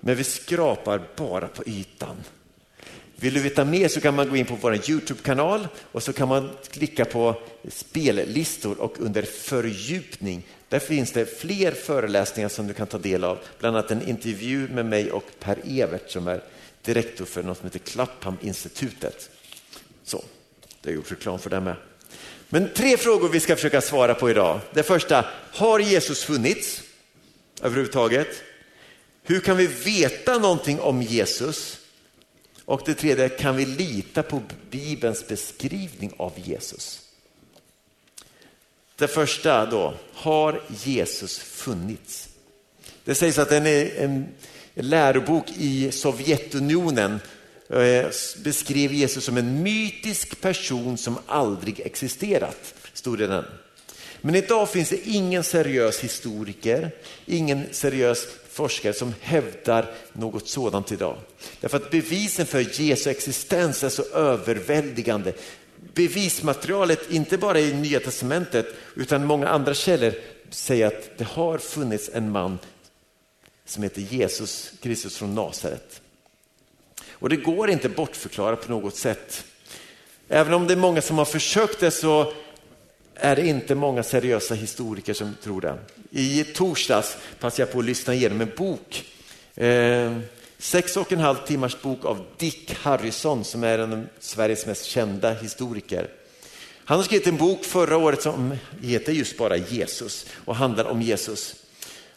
Men 0.00 0.16
vi 0.16 0.24
skrapar 0.24 1.02
bara 1.16 1.48
på 1.48 1.62
ytan. 1.66 2.16
Vill 3.16 3.34
du 3.34 3.40
veta 3.40 3.64
mer 3.64 3.88
så 3.88 4.00
kan 4.00 4.14
man 4.14 4.28
gå 4.28 4.36
in 4.36 4.46
på 4.46 4.58
vår 4.60 4.90
Youtube-kanal 4.90 5.68
och 5.92 6.02
så 6.02 6.12
kan 6.12 6.28
man 6.28 6.50
klicka 6.70 7.04
på 7.04 7.34
spellistor 7.68 8.80
och 8.80 8.94
under 8.98 9.22
fördjupning. 9.22 10.46
Där 10.68 10.78
finns 10.78 11.12
det 11.12 11.38
fler 11.40 11.72
föreläsningar 11.72 12.48
som 12.48 12.66
du 12.66 12.74
kan 12.74 12.86
ta 12.86 12.98
del 12.98 13.24
av, 13.24 13.38
bland 13.58 13.76
annat 13.76 13.90
en 13.90 14.08
intervju 14.08 14.68
med 14.68 14.86
mig 14.86 15.10
och 15.10 15.24
Per 15.40 15.58
Evert 15.64 16.10
som 16.10 16.28
är 16.28 16.40
direktor 16.82 17.24
för 17.24 17.42
något 17.42 17.58
som 17.58 17.66
heter 17.66 17.78
Clapham-institutet. 17.78 19.30
Så, 20.04 20.24
det 20.82 20.90
har 20.90 20.94
gjort 20.94 21.12
reklam 21.12 21.38
för 21.38 21.50
det 21.50 21.60
med. 21.60 21.76
Men 22.48 22.70
tre 22.74 22.96
frågor 22.96 23.28
vi 23.28 23.40
ska 23.40 23.56
försöka 23.56 23.80
svara 23.80 24.14
på 24.14 24.30
idag. 24.30 24.60
Det 24.74 24.82
första, 24.82 25.24
har 25.52 25.78
Jesus 25.78 26.24
funnits 26.24 26.82
överhuvudtaget? 27.62 28.42
Hur 29.22 29.40
kan 29.40 29.56
vi 29.56 29.66
veta 29.66 30.38
någonting 30.38 30.80
om 30.80 31.02
Jesus? 31.02 31.78
Och 32.64 32.82
det 32.84 32.94
tredje, 32.94 33.28
kan 33.28 33.56
vi 33.56 33.66
lita 33.66 34.22
på 34.22 34.42
Bibelns 34.70 35.28
beskrivning 35.28 36.12
av 36.16 36.32
Jesus? 36.36 37.00
Det 38.96 39.08
första 39.08 39.66
då, 39.66 39.94
har 40.12 40.62
Jesus 40.68 41.38
funnits? 41.38 42.28
Det 43.04 43.14
sägs 43.14 43.38
att 43.38 43.48
den 43.48 43.66
är 43.66 43.96
en 43.96 44.28
lärobok 44.82 45.44
i 45.56 45.92
Sovjetunionen 45.92 47.20
eh, 47.70 48.06
beskrev 48.44 48.92
Jesus 48.92 49.24
som 49.24 49.36
en 49.36 49.62
mytisk 49.62 50.40
person 50.40 50.98
som 50.98 51.18
aldrig 51.26 51.80
existerat, 51.80 52.74
stod 52.92 53.18
det 53.18 53.26
den. 53.26 53.44
Men 54.20 54.34
idag 54.34 54.70
finns 54.70 54.88
det 54.88 55.08
ingen 55.08 55.44
seriös 55.44 56.00
historiker, 56.00 56.90
ingen 57.26 57.66
seriös 57.70 58.26
forskare 58.50 58.92
som 58.92 59.14
hävdar 59.20 59.90
något 60.12 60.48
sådant 60.48 60.92
idag. 60.92 61.16
Därför 61.60 61.76
att 61.76 61.90
bevisen 61.90 62.46
för 62.46 62.80
Jesu 62.80 63.10
existens 63.10 63.84
är 63.84 63.88
så 63.88 64.02
överväldigande. 64.02 65.32
Bevismaterialet, 65.94 67.10
inte 67.10 67.38
bara 67.38 67.60
i 67.60 67.72
Nya 67.72 68.00
Testamentet 68.00 68.66
utan 68.94 69.26
många 69.26 69.48
andra 69.48 69.74
källor 69.74 70.12
säger 70.50 70.86
att 70.86 71.18
det 71.18 71.24
har 71.24 71.58
funnits 71.58 72.10
en 72.12 72.30
man 72.30 72.58
som 73.68 73.82
heter 73.82 74.00
Jesus 74.00 74.72
Kristus 74.82 75.16
från 75.16 75.34
Nasaret. 75.34 76.00
Och 77.10 77.28
det 77.28 77.36
går 77.36 77.70
inte 77.70 77.88
bortförklara 77.88 78.56
på 78.56 78.70
något 78.70 78.96
sätt. 78.96 79.44
Även 80.28 80.54
om 80.54 80.66
det 80.66 80.74
är 80.74 80.78
många 80.78 81.02
som 81.02 81.18
har 81.18 81.24
försökt 81.24 81.80
det 81.80 81.90
så 81.90 82.32
är 83.14 83.36
det 83.36 83.46
inte 83.46 83.74
många 83.74 84.02
seriösa 84.02 84.54
historiker 84.54 85.14
som 85.14 85.34
tror 85.42 85.60
det. 85.60 85.78
I 86.10 86.44
torsdags 86.44 87.16
passade 87.40 87.62
jag 87.62 87.72
på 87.72 87.78
att 87.78 87.84
lyssna 87.84 88.14
igenom 88.14 88.40
en 88.40 88.52
bok. 88.56 89.04
Eh, 89.54 90.18
sex 90.58 90.96
och 90.96 91.12
en 91.12 91.20
halv 91.20 91.36
timmars 91.46 91.82
bok 91.82 92.04
av 92.04 92.26
Dick 92.36 92.74
Harrison 92.74 93.44
som 93.44 93.64
är 93.64 93.78
en 93.78 93.92
av 93.92 94.06
Sveriges 94.18 94.66
mest 94.66 94.84
kända 94.84 95.32
historiker. 95.32 96.08
Han 96.84 96.96
har 96.98 97.04
skrivit 97.04 97.26
en 97.26 97.36
bok 97.36 97.64
förra 97.64 97.96
året 97.96 98.22
som 98.22 98.56
heter 98.82 99.12
just 99.12 99.38
bara 99.38 99.56
Jesus 99.56 100.26
och 100.44 100.56
handlar 100.56 100.84
om 100.84 101.02
Jesus. 101.02 101.54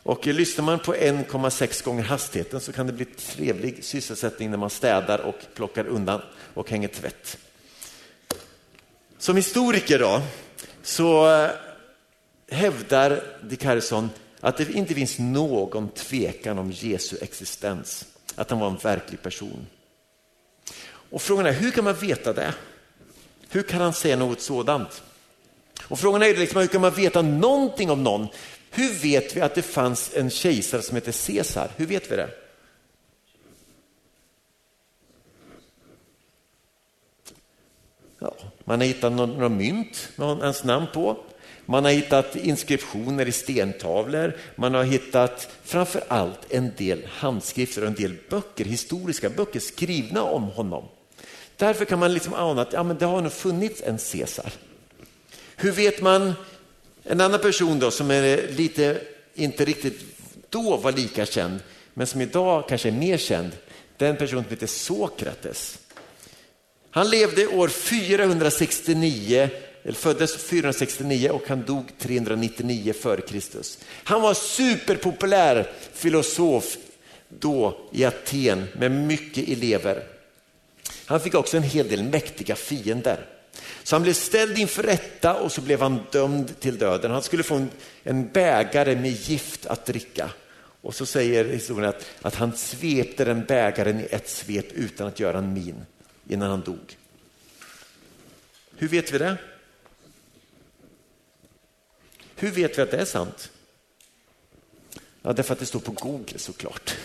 Och 0.03 0.27
lyssnar 0.27 0.65
man 0.65 0.79
på 0.79 0.93
1,6 0.93 1.83
gånger 1.83 2.03
hastigheten 2.03 2.59
så 2.61 2.71
kan 2.73 2.87
det 2.87 2.93
bli 2.93 3.05
trevlig 3.05 3.83
sysselsättning 3.83 4.51
när 4.51 4.57
man 4.57 4.69
städar 4.69 5.19
och 5.19 5.35
plockar 5.53 5.87
undan 5.87 6.21
och 6.53 6.69
hänger 6.69 6.87
tvätt. 6.87 7.37
Som 9.17 9.35
historiker 9.35 9.99
då, 9.99 10.21
så 10.83 11.29
eh, 11.29 11.49
hävdar 12.51 13.23
Dick 13.43 13.63
Harrison 13.63 14.09
att 14.39 14.57
det 14.57 14.71
inte 14.71 14.93
finns 14.93 15.19
någon 15.19 15.89
tvekan 15.89 16.59
om 16.59 16.71
Jesu 16.71 17.17
existens, 17.21 18.05
att 18.35 18.49
han 18.49 18.59
var 18.59 18.67
en 18.67 18.77
verklig 18.77 19.21
person. 19.21 19.67
Och 20.83 21.21
frågan 21.21 21.45
är, 21.45 21.51
hur 21.51 21.71
kan 21.71 21.83
man 21.83 21.93
veta 21.93 22.33
det? 22.33 22.53
Hur 23.49 23.63
kan 23.63 23.81
han 23.81 23.93
säga 23.93 24.15
något 24.15 24.41
sådant? 24.41 25.03
Och 25.83 25.99
frågan 25.99 26.23
är 26.23 26.35
liksom, 26.35 26.61
hur 26.61 26.67
kan 26.67 26.81
man 26.81 26.93
veta 26.93 27.21
någonting 27.21 27.91
om 27.91 28.03
någon? 28.03 28.27
Hur 28.73 28.93
vet 28.93 29.35
vi 29.35 29.41
att 29.41 29.55
det 29.55 29.61
fanns 29.61 30.11
en 30.15 30.29
kejsare 30.29 30.81
som 30.81 30.95
hette 30.95 31.11
Caesar? 31.11 31.71
Hur 31.77 31.85
vet 31.85 32.11
vi 32.11 32.15
det? 32.15 32.29
Ja, 38.19 38.35
man 38.63 38.79
har 38.79 38.87
hittat 38.87 39.11
några 39.11 39.49
mynt 39.49 40.09
med 40.15 40.27
hans 40.27 40.63
namn 40.63 40.87
på. 40.93 41.17
Man 41.65 41.85
har 41.85 41.91
hittat 41.91 42.35
inskriptioner 42.35 43.27
i 43.27 43.31
stentavlor. 43.31 44.37
Man 44.55 44.73
har 44.73 44.83
hittat 44.83 45.49
framför 45.63 46.03
allt 46.07 46.53
en 46.53 46.71
del 46.77 47.05
handskrifter 47.05 47.81
och 47.81 47.87
en 47.87 47.93
del 47.93 48.17
böcker, 48.29 48.65
historiska 48.65 49.29
böcker 49.29 49.59
skrivna 49.59 50.23
om 50.23 50.43
honom. 50.43 50.85
Därför 51.57 51.85
kan 51.85 51.99
man 51.99 52.13
liksom 52.13 52.33
ana 52.33 52.61
att 52.61 52.73
ja, 52.73 52.83
men 52.83 52.97
det 52.97 53.05
har 53.05 53.21
nog 53.21 53.31
funnits 53.31 53.81
en 53.81 53.97
Caesar. 53.97 54.53
Hur 55.55 55.71
vet 55.71 56.01
man 56.01 56.33
en 57.03 57.21
annan 57.21 57.39
person 57.39 57.79
då 57.79 57.91
som 57.91 58.11
är 58.11 58.47
lite, 58.47 59.01
inte 59.33 59.65
riktigt 59.65 60.01
då 60.49 60.77
var 60.77 60.91
lika 60.91 61.25
känd, 61.25 61.59
men 61.93 62.07
som 62.07 62.21
idag 62.21 62.67
kanske 62.69 62.89
är 62.89 62.93
mer 62.93 63.17
känd, 63.17 63.51
den 63.97 64.17
person 64.17 64.43
som 64.43 64.49
heter 64.49 64.67
Sokrates. 64.67 65.79
Han 66.91 67.09
levde 67.09 67.47
år 67.47 67.67
469, 67.67 69.49
eller 69.83 69.93
föddes 69.93 70.35
469 70.35 71.29
och 71.29 71.47
han 71.47 71.65
dog 71.65 71.91
399 71.99 72.93
före 72.93 73.21
Kristus. 73.21 73.79
Han 74.03 74.21
var 74.21 74.33
superpopulär 74.33 75.71
filosof 75.93 76.77
då 77.29 77.77
i 77.91 78.05
Aten 78.05 78.67
med 78.73 78.91
mycket 78.91 79.49
elever. 79.49 80.03
Han 81.05 81.19
fick 81.19 81.35
också 81.35 81.57
en 81.57 81.63
hel 81.63 81.87
del 81.87 82.03
mäktiga 82.03 82.55
fiender. 82.55 83.25
Så 83.83 83.95
han 83.95 84.03
blev 84.03 84.13
ställd 84.13 84.57
inför 84.57 84.83
rätta 84.83 85.33
och 85.33 85.51
så 85.51 85.61
blev 85.61 85.81
han 85.81 85.99
dömd 86.11 86.59
till 86.59 86.77
döden. 86.77 87.11
Han 87.11 87.23
skulle 87.23 87.43
få 87.43 87.55
en, 87.55 87.69
en 88.03 88.27
bägare 88.27 88.95
med 88.95 89.11
gift 89.11 89.65
att 89.65 89.85
dricka. 89.85 90.31
Och 90.81 90.95
så 90.95 91.05
säger 91.05 91.45
historien 91.45 91.89
att, 91.89 92.05
att 92.21 92.35
han 92.35 92.57
svepte 92.57 93.25
den 93.25 93.45
bägaren 93.45 93.99
i 93.99 94.07
ett 94.11 94.29
svep 94.29 94.71
utan 94.71 95.07
att 95.07 95.19
göra 95.19 95.37
en 95.37 95.53
min 95.53 95.85
innan 96.27 96.49
han 96.49 96.61
dog. 96.61 96.97
Hur 98.75 98.87
vet 98.87 99.11
vi 99.11 99.17
det? 99.17 99.37
Hur 102.35 102.51
vet 102.51 102.77
vi 102.77 102.81
att 102.81 102.91
det 102.91 102.97
är 102.97 103.05
sant? 103.05 103.51
Ja, 105.21 105.33
därför 105.33 105.53
att 105.53 105.59
det 105.59 105.65
står 105.65 105.79
på 105.79 105.91
Google 105.91 106.37
såklart. 106.37 106.97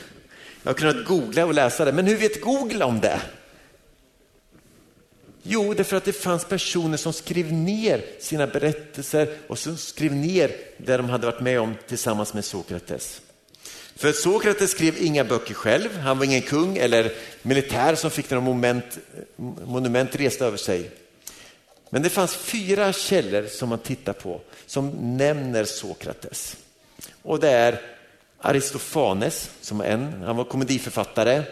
Jag 0.63 0.71
har 0.71 0.75
kunnat 0.75 1.07
googla 1.07 1.47
och 1.47 1.55
läsa 1.55 1.85
det, 1.85 1.93
men 1.93 2.07
hur 2.07 2.17
vet 2.17 2.41
Google 2.41 2.85
om 2.85 3.01
det? 3.01 3.21
Jo, 5.49 5.75
därför 5.75 5.97
att 5.97 6.05
det 6.05 6.13
fanns 6.13 6.45
personer 6.45 6.97
som 6.97 7.13
skrev 7.13 7.53
ner 7.53 8.05
sina 8.21 8.47
berättelser 8.47 9.29
och 9.49 9.59
som 9.59 9.77
skrev 9.77 10.13
ner 10.13 10.53
det 10.77 10.97
de 10.97 11.11
hade 11.11 11.27
varit 11.27 11.41
med 11.41 11.61
om 11.61 11.75
tillsammans 11.89 12.35
med 12.35 12.45
Sokrates. 12.45 13.21
För 13.97 14.13
Sokrates 14.13 14.71
skrev 14.71 15.03
inga 15.03 15.25
böcker 15.25 15.55
själv, 15.55 15.99
han 15.99 16.19
var 16.19 16.25
ingen 16.25 16.43
kung 16.43 16.77
eller 16.77 17.13
militär 17.43 17.95
som 17.95 18.11
fick 18.11 18.31
några 18.31 18.45
moment, 18.45 18.99
monument 19.67 20.17
resta 20.17 20.47
över 20.47 20.57
sig. 20.57 20.91
Men 21.91 22.03
det 22.03 22.09
fanns 22.09 22.37
fyra 22.37 22.93
källor 22.93 23.47
som 23.47 23.69
man 23.69 23.79
tittar 23.79 24.13
på 24.13 24.41
som 24.67 25.17
nämner 25.17 25.65
Sokrates. 25.65 26.57
Och 27.23 27.41
det 27.41 27.51
är 27.51 27.81
Aristofanes 28.39 29.51
som 29.61 29.81
en, 29.81 30.23
han 30.23 30.37
var 30.37 30.45
komediförfattare. 30.45 31.43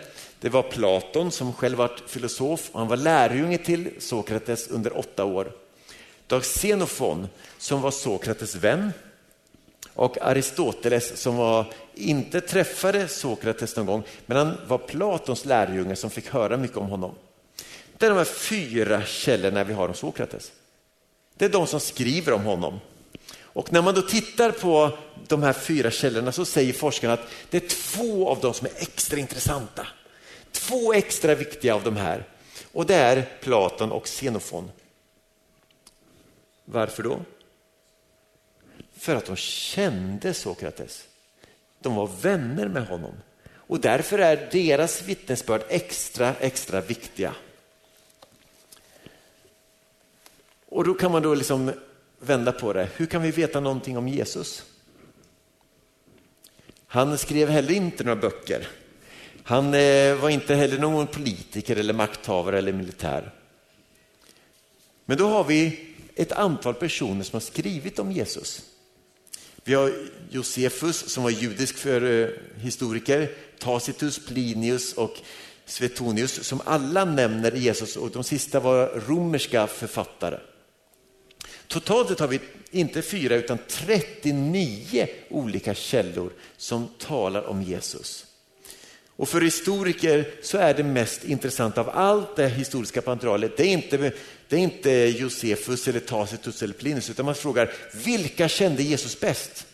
Det 0.45 0.51
var 0.51 0.63
Platon 0.63 1.31
som 1.31 1.53
själv 1.53 1.79
var 1.79 1.91
filosof 2.07 2.71
och 2.73 2.79
han 2.79 2.89
var 2.89 2.97
lärjunge 2.97 3.59
till 3.59 3.91
Sokrates 3.99 4.69
under 4.69 4.99
åtta 4.99 5.25
år. 5.25 5.53
Dag 6.27 6.43
Xenofon 6.43 7.29
som 7.59 7.81
var 7.81 7.91
Sokrates 7.91 8.55
vän 8.55 8.93
och 9.95 10.19
Aristoteles 10.23 11.21
som 11.21 11.37
var, 11.37 11.67
inte 11.95 12.41
träffade 12.41 13.09
Sokrates 13.09 13.77
någon 13.77 13.87
gång 13.87 14.03
men 14.27 14.37
han 14.37 14.57
var 14.67 14.79
Platons 14.79 15.45
lärjunge 15.45 15.97
som 15.97 16.11
fick 16.11 16.29
höra 16.29 16.57
mycket 16.57 16.77
om 16.77 16.89
honom. 16.89 17.15
Det 17.99 18.07
är 18.07 18.11
de 18.11 18.19
här 18.19 18.25
fyra 18.25 19.03
källorna 19.05 19.65
vi 19.65 19.73
har 19.73 19.89
om 19.89 19.95
Sokrates. 19.95 20.53
Det 21.37 21.45
är 21.45 21.49
de 21.49 21.67
som 21.67 21.81
skriver 21.81 22.33
om 22.33 22.45
honom. 22.45 22.81
Och 23.43 23.73
när 23.73 23.83
man 23.83 23.95
då 23.95 24.03
tittar 24.03 24.51
på 24.51 24.99
de 25.29 25.43
här 25.43 25.53
fyra 25.53 25.91
källorna 25.91 26.33
så 26.33 26.45
säger 26.45 26.73
forskarna 26.73 27.13
att 27.13 27.29
det 27.51 27.57
är 27.57 27.69
två 27.69 28.29
av 28.29 28.41
dem 28.41 28.55
som 28.55 28.67
är 28.67 28.73
extra 28.83 29.19
intressanta. 29.19 29.87
Två 30.55 30.93
extra 30.93 31.35
viktiga 31.35 31.75
av 31.75 31.83
de 31.83 31.97
här. 31.97 32.29
Och 32.73 32.87
det 32.87 32.95
är 32.95 33.29
Platon 33.41 33.93
och 33.93 34.05
Xenofon. 34.05 34.71
Varför 36.65 37.03
då? 37.03 37.21
För 38.97 39.17
att 39.17 39.27
de 39.27 39.37
kände 39.37 40.35
Sokrates. 40.35 41.09
De 41.81 41.95
var 41.95 42.11
vänner 42.21 42.69
med 42.69 42.87
honom. 42.87 43.13
Och 43.53 43.81
därför 43.81 44.19
är 44.19 44.49
deras 44.53 45.03
vittnesbörd 45.03 45.63
extra, 45.69 46.35
extra 46.41 46.81
viktiga. 46.81 47.35
Och 50.67 50.85
då 50.85 50.95
kan 50.95 51.13
man 51.13 51.23
då 51.23 51.35
liksom 51.35 51.73
vända 52.19 52.53
på 52.53 52.73
det. 52.73 52.89
Hur 52.97 53.07
kan 53.07 53.23
vi 53.23 53.31
veta 53.31 53.61
någonting 53.61 53.99
om 53.99 54.09
Jesus? 54.09 54.65
Han 56.87 57.19
skrev 57.19 57.49
heller 57.49 57.75
inte 57.75 58.05
några 58.05 58.21
böcker. 58.21 58.69
Han 59.47 59.75
eh, 59.75 60.15
var 60.15 60.31
inte 60.31 60.55
heller 60.55 60.79
någon 60.79 61.07
politiker 61.07 61.77
eller 61.77 61.95
makthavare 61.95 62.59
eller 62.59 62.73
militär. 62.73 63.33
Men 65.05 65.19
då 65.19 65.29
har 65.29 65.45
vi 65.45 65.89
ett 66.15 66.33
antal 66.33 66.75
personer 66.75 67.23
som 67.23 67.37
har 67.37 67.41
skrivit 67.41 67.99
om 67.99 68.13
Jesus. 68.13 68.63
Vi 69.65 69.75
har 69.75 69.93
Josefus 70.31 71.13
som 71.13 71.23
var 71.23 71.31
judisk 71.31 71.77
för 71.77 72.23
eh, 72.23 72.29
historiker, 72.63 73.31
Tacitus, 73.59 74.27
Plinius 74.27 74.93
och 74.93 75.17
Svetonius 75.67 76.45
som 76.45 76.61
alla 76.65 77.05
nämner 77.05 77.53
Jesus 77.53 77.97
och 77.97 78.11
de 78.11 78.25
sista 78.25 78.61
var 78.61 79.03
romerska 79.07 79.67
författare. 79.67 80.39
Totalt 81.67 82.21
har 82.21 82.29
vi 82.29 82.41
inte 82.71 83.03
fyra 83.03 83.35
utan 83.35 83.59
39 83.69 85.09
olika 85.31 85.75
källor 85.75 86.33
som 86.57 86.89
talar 86.99 87.43
om 87.43 87.63
Jesus. 87.63 88.27
Och 89.17 89.29
för 89.29 89.41
historiker 89.41 90.31
så 90.43 90.59
är 90.59 90.75
det 90.75 90.83
mest 90.83 91.25
intressanta 91.25 91.81
av 91.81 91.91
allt 91.91 92.37
det 92.37 92.49
historiska 92.49 93.03
materialet, 93.07 93.57
det 93.57 93.63
är 93.63 93.73
inte, 93.73 94.13
det 94.49 94.57
är 94.57 94.61
inte 94.61 94.91
Josefus 94.91 95.89
eller 95.89 96.01
Tacitus 96.01 96.63
eller 96.63 96.75
Plinus, 96.75 97.11
utan 97.11 97.27
man 97.27 97.35
frågar 97.35 97.73
vilka 98.05 98.49
kände 98.49 98.83
Jesus 98.83 99.21
bäst? 99.21 99.67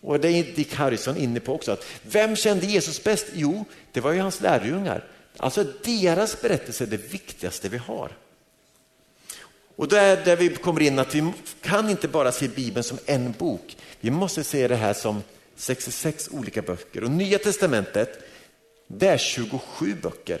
Och 0.00 0.20
det 0.20 0.28
är 0.28 0.44
Dick 0.54 0.74
Harrison 0.74 1.16
inne 1.16 1.40
på 1.40 1.54
också. 1.54 1.72
Att 1.72 1.86
vem 2.02 2.36
kände 2.36 2.66
Jesus 2.66 3.04
bäst? 3.04 3.26
Jo, 3.34 3.64
det 3.92 4.00
var 4.00 4.12
ju 4.12 4.20
hans 4.20 4.40
lärjungar. 4.40 5.04
Alltså 5.36 5.64
deras 5.84 6.40
berättelse 6.40 6.84
är 6.84 6.88
det 6.88 7.12
viktigaste 7.12 7.68
vi 7.68 7.78
har. 7.78 8.10
Och 9.76 9.88
då 9.88 9.96
är 9.96 10.24
där 10.24 10.36
vi 10.36 10.48
kommer 10.48 10.82
in 10.82 10.98
att 10.98 11.14
vi 11.14 11.32
kan 11.60 11.90
inte 11.90 12.08
bara 12.08 12.32
se 12.32 12.48
Bibeln 12.48 12.84
som 12.84 12.98
en 13.06 13.32
bok. 13.38 13.76
Vi 14.00 14.10
måste 14.10 14.44
se 14.44 14.68
det 14.68 14.76
här 14.76 14.94
som 14.94 15.22
66 15.56 16.28
olika 16.32 16.62
böcker. 16.62 17.04
Och 17.04 17.10
Nya 17.10 17.38
Testamentet, 17.38 18.22
det 18.98 19.08
är 19.08 19.18
27 19.18 19.94
böcker. 20.02 20.40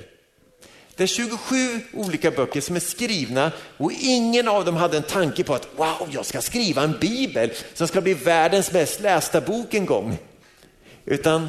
Det 0.96 1.02
är 1.02 1.06
27 1.06 1.80
olika 1.92 2.30
böcker 2.30 2.60
som 2.60 2.76
är 2.76 2.80
skrivna 2.80 3.52
och 3.76 3.92
ingen 3.92 4.48
av 4.48 4.64
dem 4.64 4.76
hade 4.76 4.96
en 4.96 5.02
tanke 5.02 5.44
på 5.44 5.54
att 5.54 5.68
wow, 5.76 6.08
jag 6.10 6.26
ska 6.26 6.40
skriva 6.40 6.82
en 6.82 6.98
bibel 7.00 7.52
som 7.74 7.88
ska 7.88 8.00
bli 8.00 8.14
världens 8.14 8.72
mest 8.72 9.00
lästa 9.00 9.40
bok 9.40 9.74
en 9.74 9.86
gång. 9.86 10.18
Utan 11.04 11.48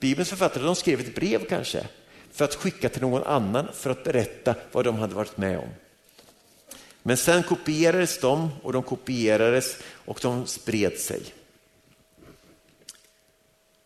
Bibelns 0.00 0.28
författare 0.28 0.64
de 0.64 0.76
skrev 0.76 1.00
ett 1.00 1.14
brev 1.14 1.48
kanske 1.48 1.86
för 2.32 2.44
att 2.44 2.54
skicka 2.54 2.88
till 2.88 3.02
någon 3.02 3.22
annan 3.22 3.68
för 3.74 3.90
att 3.90 4.04
berätta 4.04 4.54
vad 4.72 4.84
de 4.84 4.96
hade 4.96 5.14
varit 5.14 5.36
med 5.36 5.58
om. 5.58 5.68
Men 7.02 7.16
sen 7.16 7.42
kopierades 7.42 8.20
de 8.20 8.50
och 8.62 8.72
de 8.72 8.82
kopierades 8.82 9.76
och 10.04 10.18
de 10.22 10.46
spred 10.46 10.98
sig. 10.98 11.22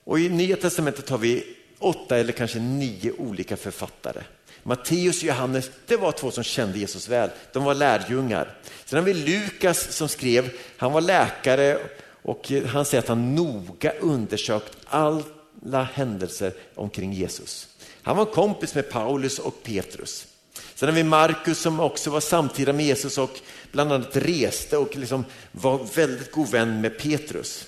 Och 0.05 0.19
I 0.19 0.29
Nya 0.29 0.57
Testamentet 0.57 1.09
har 1.09 1.19
vi 1.19 1.58
åtta 1.79 2.19
eller 2.19 2.33
kanske 2.33 2.59
nio 2.59 3.13
olika 3.13 3.57
författare. 3.57 4.23
Matteus 4.63 5.17
och 5.17 5.29
Johannes, 5.29 5.71
det 5.87 5.97
var 5.97 6.13
två 6.13 6.31
som 6.31 6.45
kände 6.45 6.79
Jesus 6.79 7.09
väl. 7.09 7.31
De 7.53 7.65
var 7.65 7.75
lärjungar. 7.75 8.57
Sen 8.85 8.99
har 8.99 9.07
vi 9.07 9.15
Lukas 9.15 9.93
som 9.93 10.09
skrev, 10.09 10.51
han 10.77 10.93
var 10.93 11.01
läkare 11.01 11.79
och 12.23 12.53
han 12.67 12.85
säger 12.85 13.03
att 13.03 13.09
han 13.09 13.35
noga 13.35 13.93
undersökt 14.01 14.77
alla 14.87 15.83
händelser 15.83 16.53
omkring 16.75 17.13
Jesus. 17.13 17.69
Han 18.03 18.17
var 18.17 18.25
kompis 18.25 18.75
med 18.75 18.91
Paulus 18.91 19.39
och 19.39 19.63
Petrus. 19.63 20.27
Sen 20.75 20.89
har 20.89 20.97
vi 20.97 21.05
Markus 21.05 21.59
som 21.59 21.81
också 21.81 22.11
var 22.11 22.21
samtida 22.21 22.73
med 22.73 22.87
Jesus 22.87 23.19
och 23.19 23.41
bland 23.73 23.93
annat 23.93 24.17
reste 24.17 24.77
och 24.77 24.97
liksom 24.97 25.25
var 25.53 25.81
väldigt 25.95 26.33
god 26.33 26.51
vän 26.51 26.81
med 26.81 26.99
Petrus. 26.99 27.68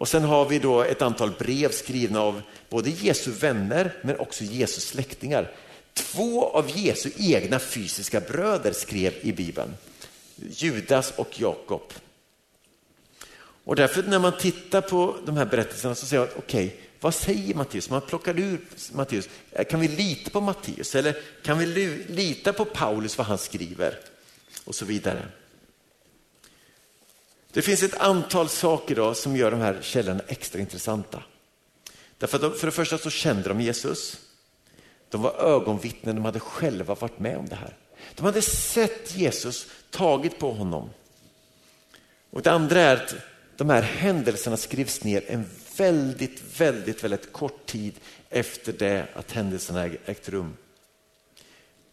Och 0.00 0.08
sen 0.08 0.24
har 0.24 0.48
vi 0.48 0.58
då 0.58 0.82
ett 0.82 1.02
antal 1.02 1.30
brev 1.30 1.70
skrivna 1.70 2.20
av 2.20 2.42
både 2.68 2.90
Jesu 2.90 3.30
vänner 3.30 3.92
men 4.02 4.18
också 4.18 4.44
Jesu 4.44 4.80
släktingar. 4.80 5.50
Två 5.94 6.44
av 6.44 6.70
Jesu 6.78 7.10
egna 7.18 7.58
fysiska 7.58 8.20
bröder 8.20 8.72
skrev 8.72 9.14
i 9.20 9.32
Bibeln, 9.32 9.76
Judas 10.36 11.12
och 11.16 11.40
Jakob. 11.40 11.92
Och 13.64 13.76
därför 13.76 14.02
när 14.02 14.18
man 14.18 14.38
tittar 14.38 14.80
på 14.80 15.16
de 15.26 15.36
här 15.36 15.46
berättelserna 15.46 15.94
så 15.94 16.06
säger 16.06 16.20
man, 16.20 16.30
okej, 16.36 16.66
okay, 16.66 16.78
vad 17.00 17.14
säger 17.14 17.54
Matteus? 17.54 17.90
Man 17.90 18.00
plockar 18.00 18.38
ur 18.38 18.60
Matteus. 18.92 19.28
Kan 19.70 19.80
vi 19.80 19.88
lita 19.88 20.30
på 20.30 20.40
Matteus 20.40 20.94
eller 20.94 21.16
kan 21.42 21.58
vi 21.58 21.66
lita 22.08 22.52
på 22.52 22.64
Paulus 22.64 23.18
vad 23.18 23.26
han 23.26 23.38
skriver? 23.38 23.98
Och 24.64 24.74
så 24.74 24.84
vidare. 24.84 25.22
Det 27.52 27.62
finns 27.62 27.82
ett 27.82 28.00
antal 28.00 28.48
saker 28.48 28.94
då 28.94 29.14
som 29.14 29.36
gör 29.36 29.50
de 29.50 29.60
här 29.60 29.78
källorna 29.82 30.20
extra 30.28 30.60
intressanta. 30.60 31.22
Därför 32.18 32.36
att 32.36 32.42
de, 32.42 32.58
för 32.58 32.66
det 32.66 32.72
första 32.72 32.98
så 32.98 33.10
kände 33.10 33.48
de 33.48 33.60
Jesus. 33.60 34.16
De 35.08 35.22
var 35.22 35.34
ögonvittnen, 35.40 36.14
de 36.14 36.24
hade 36.24 36.40
själva 36.40 36.94
varit 36.94 37.18
med 37.18 37.36
om 37.36 37.48
det 37.48 37.56
här. 37.56 37.76
De 38.14 38.26
hade 38.26 38.42
sett 38.42 39.16
Jesus, 39.16 39.66
tagit 39.90 40.38
på 40.38 40.52
honom. 40.52 40.90
Och 42.30 42.42
det 42.42 42.52
andra 42.52 42.80
är 42.80 42.96
att 42.96 43.14
de 43.56 43.70
här 43.70 43.82
händelserna 43.82 44.56
skrivs 44.56 45.04
ner 45.04 45.24
en 45.26 45.44
väldigt, 45.76 46.60
väldigt, 46.60 47.04
väldigt 47.04 47.32
kort 47.32 47.66
tid 47.66 47.94
efter 48.30 48.72
det 48.72 49.06
att 49.14 49.32
händelserna 49.32 49.84
ägt 49.84 50.28
rum. 50.28 50.56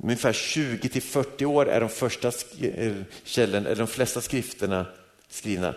Ungefär 0.03 0.33
20 0.33 0.89
till 0.89 1.01
40 1.01 1.45
år 1.45 1.69
är 1.69 1.79
de 1.79 1.89
första 1.89 2.31
eh, 2.59 2.93
källorna, 3.23 3.65
eller 3.65 3.75
de 3.75 3.87
flesta 3.87 4.21
skrifterna 4.21 4.85
skrivna. 5.29 5.75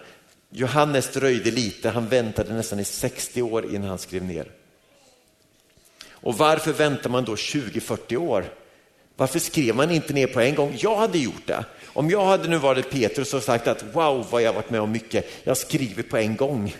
Johannes 0.50 1.12
dröjde 1.12 1.50
lite, 1.50 1.90
han 1.90 2.08
väntade 2.08 2.54
nästan 2.54 2.80
i 2.80 2.84
60 2.84 3.42
år 3.42 3.74
innan 3.74 3.88
han 3.88 3.98
skrev 3.98 4.24
ner. 4.24 4.50
Och 6.10 6.38
varför 6.38 6.72
väntar 6.72 7.10
man 7.10 7.24
då 7.24 7.34
20-40 7.34 8.16
år? 8.16 8.44
Varför 9.16 9.38
skrev 9.38 9.74
man 9.74 9.90
inte 9.90 10.12
ner 10.12 10.26
på 10.26 10.40
en 10.40 10.54
gång? 10.54 10.76
Jag 10.78 10.96
hade 10.96 11.18
gjort 11.18 11.46
det. 11.46 11.64
Om 11.86 12.10
jag 12.10 12.24
hade 12.24 12.48
nu 12.48 12.58
varit 12.58 12.90
Petrus 12.90 13.34
och 13.34 13.42
sagt 13.42 13.66
att 13.66 13.84
wow 13.94 14.26
vad 14.30 14.42
jag 14.42 14.52
varit 14.52 14.70
med 14.70 14.80
om 14.80 14.92
mycket, 14.92 15.26
jag 15.44 15.56
skriver 15.56 16.02
på 16.02 16.16
en 16.16 16.36
gång. 16.36 16.76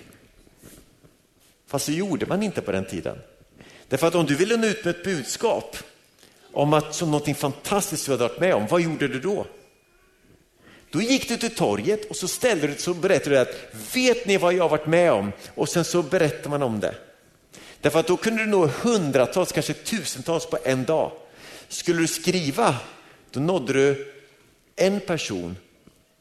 Fast 1.67 1.85
så 1.85 1.93
gjorde 1.93 2.27
man 2.27 2.43
inte 2.43 2.61
på 2.61 2.73
den 2.73 2.85
tiden. 2.85 3.19
Därför 3.89 4.07
att 4.07 4.15
om 4.15 4.27
du 4.27 4.35
ville 4.35 4.57
nå 4.57 4.67
ut 4.67 4.85
med 4.85 4.97
ett 4.97 5.05
budskap 5.05 5.77
om 6.53 6.73
att 6.73 6.95
som 6.95 7.11
någonting 7.11 7.35
fantastiskt 7.35 8.07
du 8.07 8.13
hade 8.13 8.29
varit 8.29 8.41
med 8.41 8.55
om, 8.55 8.67
vad 8.67 8.81
gjorde 8.81 9.09
du 9.09 9.21
då? 9.21 9.47
Då 10.91 11.03
gick 11.03 11.29
du 11.29 11.37
till 11.37 11.55
torget 11.55 12.05
och 12.11 12.17
så 12.17 12.29
ställde 12.29 12.67
du 12.67 12.75
så 12.75 12.95
berättade 12.95 13.37
du 13.37 13.39
att 13.39 13.75
vet 13.95 14.27
ni 14.27 14.37
vad 14.37 14.55
jag 14.55 14.63
har 14.65 14.69
varit 14.69 14.87
med 14.87 15.13
om? 15.13 15.33
Och 15.55 15.69
sen 15.69 15.85
så 15.85 16.03
berättar 16.03 16.51
man 16.51 16.63
om 16.63 16.81
det. 16.81 16.95
Därför 17.81 18.01
att 18.01 18.07
då 18.07 18.17
kunde 18.17 18.45
du 18.45 18.51
nå 18.51 18.67
hundratals, 18.67 19.53
kanske 19.53 19.73
tusentals 19.73 20.47
på 20.47 20.59
en 20.65 20.85
dag. 20.85 21.13
Skulle 21.69 22.01
du 22.01 22.07
skriva, 22.07 22.77
då 23.31 23.41
nådde 23.41 23.73
du 23.73 24.13
en 24.77 25.01
person 25.01 25.57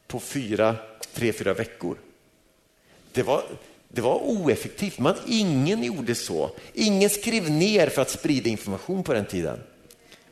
på 0.07 0.19
fyra, 0.19 0.75
tre, 1.13 1.33
fyra 1.33 1.53
veckor. 1.53 1.97
Det 3.11 3.23
var, 3.23 3.43
det 3.87 4.01
var 4.01 4.15
oeffektivt. 4.15 4.99
Man, 4.99 5.15
ingen 5.27 5.83
gjorde 5.83 6.15
så. 6.15 6.51
Ingen 6.73 7.09
skrev 7.09 7.51
ner 7.51 7.89
för 7.89 8.01
att 8.01 8.09
sprida 8.09 8.49
information 8.49 9.03
på 9.03 9.13
den 9.13 9.25
tiden. 9.25 9.59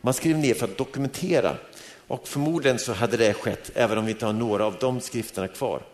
Man 0.01 0.13
skrev 0.13 0.37
ner 0.37 0.53
för 0.53 0.65
att 0.65 0.77
dokumentera. 0.77 1.57
Och 2.07 2.27
förmodligen 2.27 2.79
så 2.79 2.93
hade 2.93 3.17
det 3.17 3.33
skett 3.33 3.71
även 3.73 3.97
om 3.97 4.05
vi 4.05 4.11
inte 4.11 4.25
har 4.25 4.33
några 4.33 4.65
av 4.65 4.75
de 4.79 5.01
skrifterna 5.01 5.47
kvar. 5.47 5.85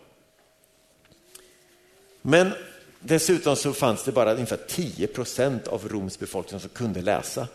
Men 2.22 2.52
dessutom 3.00 3.56
så 3.56 3.72
fanns 3.72 4.04
det 4.04 4.12
bara 4.12 4.34
ungefär 4.34 4.60
10 4.68 5.06
procent 5.06 5.66
av 5.66 5.88
Roms 5.88 6.18
befolkning 6.18 6.60
som 6.60 6.70
kunde 6.70 7.02
läsa. 7.02 7.48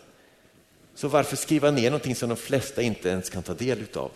Så 0.94 1.08
varför 1.08 1.36
skriva 1.36 1.70
ner 1.70 1.90
någonting 1.90 2.14
som 2.14 2.28
de 2.28 2.36
flesta 2.36 2.82
inte 2.82 3.08
ens 3.08 3.30
kan 3.30 3.42
ta 3.42 3.54
del 3.54 3.78
utav? 3.78 4.10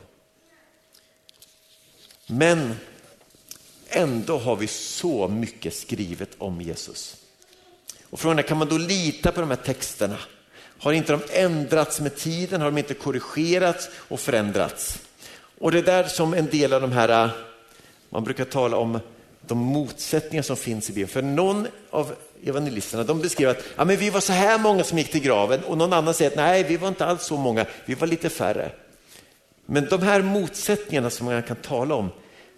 Men 2.26 2.74
ändå 3.88 4.38
har 4.38 4.56
vi 4.56 4.66
så 4.66 5.28
mycket 5.28 5.74
skrivet 5.74 6.30
om 6.38 6.60
Jesus. 6.60 7.16
Och 8.10 8.20
frågan 8.20 8.38
är, 8.38 8.42
kan 8.42 8.58
man 8.58 8.68
då 8.68 8.78
lita 8.78 9.32
på 9.32 9.40
de 9.40 9.50
här 9.50 9.56
texterna? 9.56 10.18
Har 10.78 10.92
inte 10.92 11.12
de 11.12 11.20
ändrats 11.30 12.00
med 12.00 12.16
tiden, 12.16 12.60
har 12.60 12.70
de 12.70 12.78
inte 12.78 12.94
korrigerats 12.94 13.88
och 13.94 14.20
förändrats. 14.20 14.98
Och 15.58 15.72
det 15.72 15.78
är 15.78 15.82
där 15.82 16.04
som 16.04 16.34
en 16.34 16.46
del 16.46 16.72
av 16.72 16.80
de 16.80 16.92
här, 16.92 17.24
äh, 17.24 17.30
man 18.10 18.24
brukar 18.24 18.44
tala 18.44 18.76
om 18.76 19.00
de 19.40 19.58
motsättningar 19.58 20.42
som 20.42 20.56
finns 20.56 20.90
i 20.90 20.92
Bibeln. 20.92 21.08
För 21.08 21.22
någon 21.22 21.66
av 21.90 22.14
evangelisterna 22.44 23.04
de 23.04 23.20
beskriver 23.20 23.50
att 23.50 23.64
ja, 23.76 23.84
men 23.84 23.96
vi 23.96 24.10
var 24.10 24.20
så 24.20 24.32
här 24.32 24.58
många 24.58 24.84
som 24.84 24.98
gick 24.98 25.12
till 25.12 25.22
graven 25.22 25.64
och 25.64 25.78
någon 25.78 25.92
annan 25.92 26.14
säger 26.14 26.30
att 26.30 26.36
nej, 26.36 26.64
vi 26.64 26.76
var 26.76 26.88
inte 26.88 27.06
alls 27.06 27.22
så 27.22 27.36
många, 27.36 27.66
vi 27.84 27.94
var 27.94 28.06
lite 28.06 28.30
färre. 28.30 28.70
Men 29.66 29.86
de 29.90 30.02
här 30.02 30.22
motsättningarna 30.22 31.10
som 31.10 31.26
man 31.26 31.42
kan 31.42 31.56
tala 31.56 31.94
om, 31.94 32.10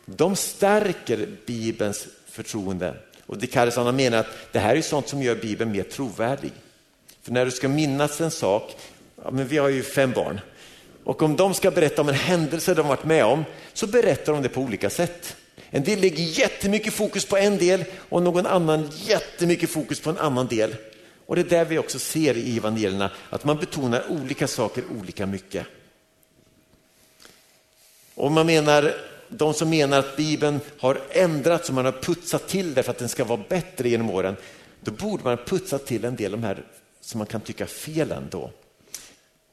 de 0.07 0.37
stärker 0.37 1.29
Bibelns 1.46 2.07
förtroende. 2.26 2.94
Och 3.26 3.38
De 3.38 3.96
menar 3.96 4.18
att 4.18 4.26
det 4.52 4.59
här 4.59 4.76
är 4.76 4.83
sånt 4.83 5.09
som 5.09 5.22
gör 5.22 5.35
Bibeln 5.35 5.72
mer 5.72 5.83
trovärdig. 5.83 6.52
För 7.26 7.32
när 7.32 7.44
du 7.44 7.50
ska 7.50 7.68
minnas 7.68 8.20
en 8.20 8.30
sak, 8.30 8.76
ja, 9.24 9.30
men 9.30 9.46
vi 9.46 9.58
har 9.58 9.68
ju 9.68 9.82
fem 9.82 10.12
barn, 10.12 10.40
och 11.04 11.22
om 11.22 11.36
de 11.36 11.54
ska 11.54 11.70
berätta 11.70 12.02
om 12.02 12.08
en 12.08 12.14
händelse 12.14 12.74
de 12.74 12.88
varit 12.88 13.04
med 13.04 13.24
om 13.24 13.44
så 13.72 13.86
berättar 13.86 14.32
de 14.32 14.42
det 14.42 14.48
på 14.48 14.60
olika 14.60 14.90
sätt. 14.90 15.36
En 15.70 15.84
del 15.84 16.00
lägger 16.00 16.24
jättemycket 16.24 16.92
fokus 16.92 17.26
på 17.26 17.36
en 17.36 17.58
del 17.58 17.84
och 18.08 18.22
någon 18.22 18.46
annan 18.46 18.90
jättemycket 18.94 19.70
fokus 19.70 20.00
på 20.00 20.10
en 20.10 20.18
annan 20.18 20.46
del. 20.46 20.76
Och 21.26 21.36
det 21.36 21.40
är 21.42 21.44
där 21.58 21.64
vi 21.64 21.78
också 21.78 21.98
ser 21.98 22.36
i 22.36 22.56
evangelierna 22.56 23.10
att 23.30 23.44
man 23.44 23.56
betonar 23.56 24.04
olika 24.10 24.48
saker 24.48 24.84
olika 25.00 25.26
mycket. 25.26 25.66
Och 28.14 28.32
man 28.32 28.46
menar, 28.46 28.94
de 29.28 29.54
som 29.54 29.70
menar 29.70 29.98
att 29.98 30.16
Bibeln 30.16 30.60
har 30.78 31.00
ändrats 31.10 31.68
och 31.68 31.74
man 31.74 31.84
har 31.84 31.92
putsat 31.92 32.48
till 32.48 32.74
det 32.74 32.82
för 32.82 32.90
att 32.90 32.98
den 32.98 33.08
ska 33.08 33.24
vara 33.24 33.44
bättre 33.48 33.88
genom 33.88 34.10
åren, 34.10 34.36
då 34.80 34.90
borde 34.90 35.24
man 35.24 35.36
putsa 35.36 35.78
till 35.78 36.04
en 36.04 36.16
del 36.16 36.34
av 36.34 36.40
de 36.40 36.46
här 36.46 36.64
som 37.07 37.19
man 37.19 37.27
kan 37.27 37.40
tycka 37.40 37.66
fel 37.66 38.12
ändå. 38.12 38.51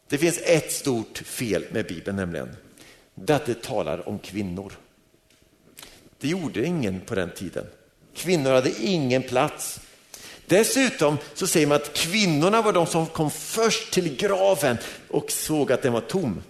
Det 0.08 0.18
finns 0.18 0.40
ett 0.44 0.72
stort 0.72 1.18
fel 1.18 1.66
med 1.72 1.88
Bibeln 1.88 2.18
nämligen. 2.18 2.56
Det 3.16 3.36
att 3.36 3.46
det 3.46 3.62
talar 3.62 4.10
om 4.10 4.20
kvinnor. 4.20 4.74
Det 6.20 6.28
gjorde 6.28 6.66
ingen 6.66 7.02
på 7.02 7.16
den 7.16 7.30
tiden. 7.30 7.66
Kvinnor 8.14 8.52
hade 8.52 8.84
ingen 8.84 9.24
plats. 9.24 9.80
Dessutom 10.46 11.18
så 11.34 11.48
säger 11.48 11.68
man 11.68 11.76
att 11.76 11.94
kvinnorna 11.94 12.62
var 12.62 12.74
de 12.74 12.88
som 12.88 13.06
kom 13.06 13.32
först 13.32 13.94
till 13.94 14.16
graven 14.16 14.78
och 15.10 15.32
såg 15.32 15.72
att 15.72 15.82
den 15.82 15.94
var 15.94 16.02
tom. 16.02 16.44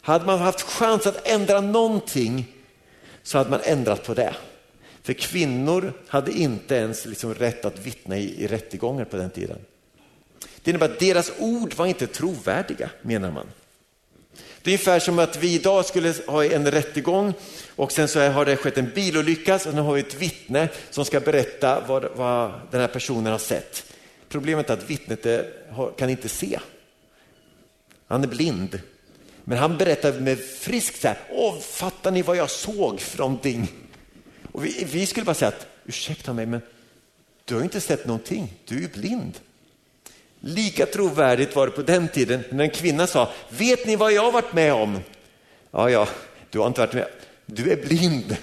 Hade 0.00 0.26
man 0.26 0.38
haft 0.38 0.62
chans 0.62 1.06
att 1.06 1.26
ändra 1.28 1.60
någonting 1.60 2.52
så 3.22 3.38
hade 3.38 3.50
man 3.50 3.60
ändrat 3.64 4.04
på 4.04 4.14
det. 4.14 4.34
För 5.06 5.12
kvinnor 5.12 5.92
hade 6.06 6.32
inte 6.32 6.74
ens 6.74 7.06
liksom 7.06 7.34
rätt 7.34 7.64
att 7.64 7.86
vittna 7.86 8.18
i, 8.18 8.44
i 8.44 8.46
rättegångar 8.46 9.04
på 9.04 9.16
den 9.16 9.30
tiden. 9.30 9.58
Det 10.62 10.70
innebär 10.70 10.88
att 10.88 10.98
deras 10.98 11.32
ord 11.38 11.74
var 11.74 11.86
inte 11.86 12.06
trovärdiga, 12.06 12.90
menar 13.02 13.30
man. 13.30 13.46
Det 14.62 14.70
är 14.70 14.72
ungefär 14.72 14.98
som 14.98 15.18
att 15.18 15.36
vi 15.36 15.54
idag 15.54 15.84
skulle 15.84 16.14
ha 16.26 16.44
en 16.44 16.70
rättegång 16.70 17.32
och 17.76 17.92
sen 17.92 18.08
så 18.08 18.20
har 18.20 18.44
det 18.44 18.56
skett 18.56 18.78
en 18.78 18.90
bilolycka 18.94 19.54
och 19.54 19.74
nu 19.74 19.80
har 19.80 19.94
vi 19.94 20.00
ett 20.00 20.14
vittne 20.14 20.68
som 20.90 21.04
ska 21.04 21.20
berätta 21.20 21.84
vad, 21.86 22.04
vad 22.14 22.52
den 22.70 22.80
här 22.80 22.88
personen 22.88 23.32
har 23.32 23.38
sett. 23.38 23.92
Problemet 24.28 24.70
är 24.70 24.74
att 24.74 24.90
vittnet 24.90 25.26
eh, 25.26 25.32
är, 25.32 25.98
kan 25.98 26.10
inte 26.10 26.28
se. 26.28 26.58
Han 28.06 28.24
är 28.24 28.28
blind. 28.28 28.80
Men 29.44 29.58
han 29.58 29.76
berättar 29.76 30.12
med 30.12 30.38
friskt 30.38 31.00
så 31.00 31.08
här, 31.08 31.18
Åh, 31.30 31.58
fattar 31.58 32.10
ni 32.10 32.22
vad 32.22 32.36
jag 32.36 32.50
såg 32.50 33.00
för 33.00 33.18
någonting? 33.18 33.85
Och 34.56 34.64
vi, 34.64 34.84
vi 34.84 35.06
skulle 35.06 35.24
bara 35.24 35.34
säga 35.34 35.48
att, 35.48 35.66
ursäkta 35.84 36.32
mig, 36.32 36.46
men 36.46 36.60
du 37.44 37.54
har 37.54 37.62
inte 37.62 37.80
sett 37.80 38.06
någonting, 38.06 38.54
du 38.64 38.76
är 38.76 38.80
ju 38.80 38.88
blind. 38.88 39.38
Lika 40.40 40.86
trovärdigt 40.86 41.56
var 41.56 41.66
det 41.66 41.72
på 41.72 41.82
den 41.82 42.08
tiden 42.08 42.44
när 42.50 42.64
en 42.64 42.70
kvinna 42.70 43.06
sa, 43.06 43.32
vet 43.48 43.86
ni 43.86 43.96
vad 43.96 44.12
jag 44.12 44.22
har 44.22 44.32
varit 44.32 44.52
med 44.52 44.72
om? 44.72 45.00
Ja, 45.70 45.90
ja, 45.90 46.08
du 46.50 46.58
har 46.58 46.66
inte 46.66 46.80
varit 46.80 46.94
med. 46.94 47.08
Du 47.46 47.70
är 47.70 47.76
blind. 47.76 48.36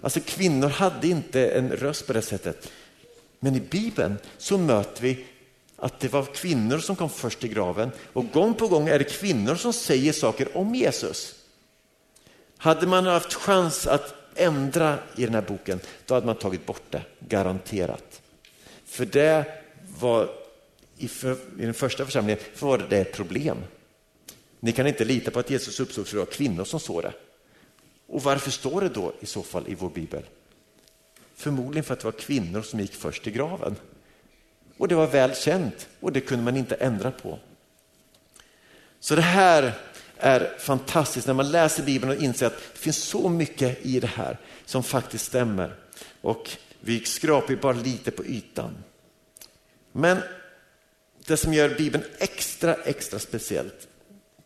Alltså 0.00 0.20
kvinnor 0.20 0.68
hade 0.68 1.08
inte 1.08 1.48
en 1.48 1.70
röst 1.70 2.06
på 2.06 2.12
det 2.12 2.22
sättet. 2.22 2.72
Men 3.40 3.56
i 3.56 3.60
Bibeln 3.60 4.16
så 4.38 4.58
möter 4.58 5.02
vi 5.02 5.26
att 5.76 6.00
det 6.00 6.12
var 6.12 6.24
kvinnor 6.24 6.78
som 6.78 6.96
kom 6.96 7.10
först 7.10 7.40
till 7.40 7.54
graven 7.54 7.90
och 8.12 8.30
gång 8.32 8.54
på 8.54 8.68
gång 8.68 8.88
är 8.88 8.98
det 8.98 9.04
kvinnor 9.04 9.54
som 9.54 9.72
säger 9.72 10.12
saker 10.12 10.56
om 10.56 10.74
Jesus. 10.74 11.34
Hade 12.58 12.86
man 12.86 13.06
haft 13.06 13.34
chans 13.34 13.86
att 13.86 14.25
ändra 14.36 14.98
i 15.16 15.24
den 15.24 15.34
här 15.34 15.42
boken, 15.42 15.80
då 16.06 16.14
hade 16.14 16.26
man 16.26 16.36
tagit 16.36 16.66
bort 16.66 16.82
det, 16.90 17.02
garanterat. 17.18 18.22
För 18.84 19.06
det 19.06 19.44
var 19.98 20.30
i, 20.98 21.08
för, 21.08 21.32
i 21.32 21.64
den 21.64 21.74
första 21.74 22.04
församlingen 22.04 22.42
var 22.60 22.86
det 22.90 22.98
ett 22.98 23.12
problem. 23.12 23.58
Ni 24.60 24.72
kan 24.72 24.86
inte 24.86 25.04
lita 25.04 25.30
på 25.30 25.38
att 25.38 25.50
Jesus 25.50 25.80
uppstod 25.80 26.06
för 26.06 26.16
det 26.16 26.24
var 26.24 26.32
kvinnor 26.32 26.64
som 26.64 26.80
såg 26.80 27.02
det. 27.02 27.12
Och 28.06 28.22
varför 28.22 28.50
står 28.50 28.80
det 28.80 28.88
då 28.88 29.12
i 29.20 29.26
så 29.26 29.42
fall 29.42 29.68
i 29.68 29.74
vår 29.74 29.90
bibel? 29.90 30.22
Förmodligen 31.34 31.84
för 31.84 31.92
att 31.94 32.00
det 32.00 32.06
var 32.06 32.12
kvinnor 32.12 32.62
som 32.62 32.80
gick 32.80 32.94
först 32.94 33.26
i 33.26 33.30
graven. 33.30 33.76
Och 34.76 34.88
det 34.88 34.94
var 34.94 35.06
väl 35.06 35.34
känt 35.34 35.88
och 36.00 36.12
det 36.12 36.20
kunde 36.20 36.44
man 36.44 36.56
inte 36.56 36.74
ändra 36.74 37.10
på. 37.10 37.38
Så 39.00 39.14
det 39.14 39.22
här 39.22 39.72
är 40.18 40.56
fantastiskt 40.58 41.26
när 41.26 41.34
man 41.34 41.50
läser 41.50 41.82
Bibeln 41.82 42.16
och 42.16 42.22
inser 42.22 42.46
att 42.46 42.58
det 42.72 42.78
finns 42.78 42.98
så 42.98 43.28
mycket 43.28 43.86
i 43.86 44.00
det 44.00 44.06
här 44.06 44.38
som 44.64 44.82
faktiskt 44.82 45.24
stämmer. 45.24 45.74
Och 46.20 46.50
vi 46.80 47.04
skrapar 47.04 47.54
bara 47.54 47.72
lite 47.72 48.10
på 48.10 48.24
ytan. 48.24 48.74
Men 49.92 50.18
det 51.26 51.36
som 51.36 51.54
gör 51.54 51.68
Bibeln 51.68 52.04
extra, 52.18 52.74
extra 52.74 53.18
speciellt 53.18 53.88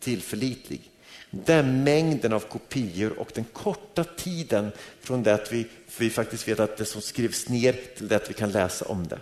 tillförlitlig, 0.00 0.90
det 1.30 1.54
är 1.54 1.62
mängden 1.62 2.33
av 2.33 2.40
kopior 2.40 3.18
och 3.18 3.30
den 3.35 3.44
korta 3.44 4.04
tiden 4.04 4.72
från 5.00 5.22
det 5.22 5.35
att 5.35 5.52
vi, 5.52 5.66
vi 5.98 6.11
faktiskt 6.11 6.48
vet 6.48 6.61
att 6.61 6.76
det 6.76 6.85
som 6.85 7.00
skrivs 7.00 7.48
ner 7.48 7.72
till 7.96 8.09
det 8.09 8.16
att 8.16 8.30
vi 8.30 8.35
kan 8.35 8.52
läsa 8.52 8.85
om 8.85 9.09
det. 9.09 9.18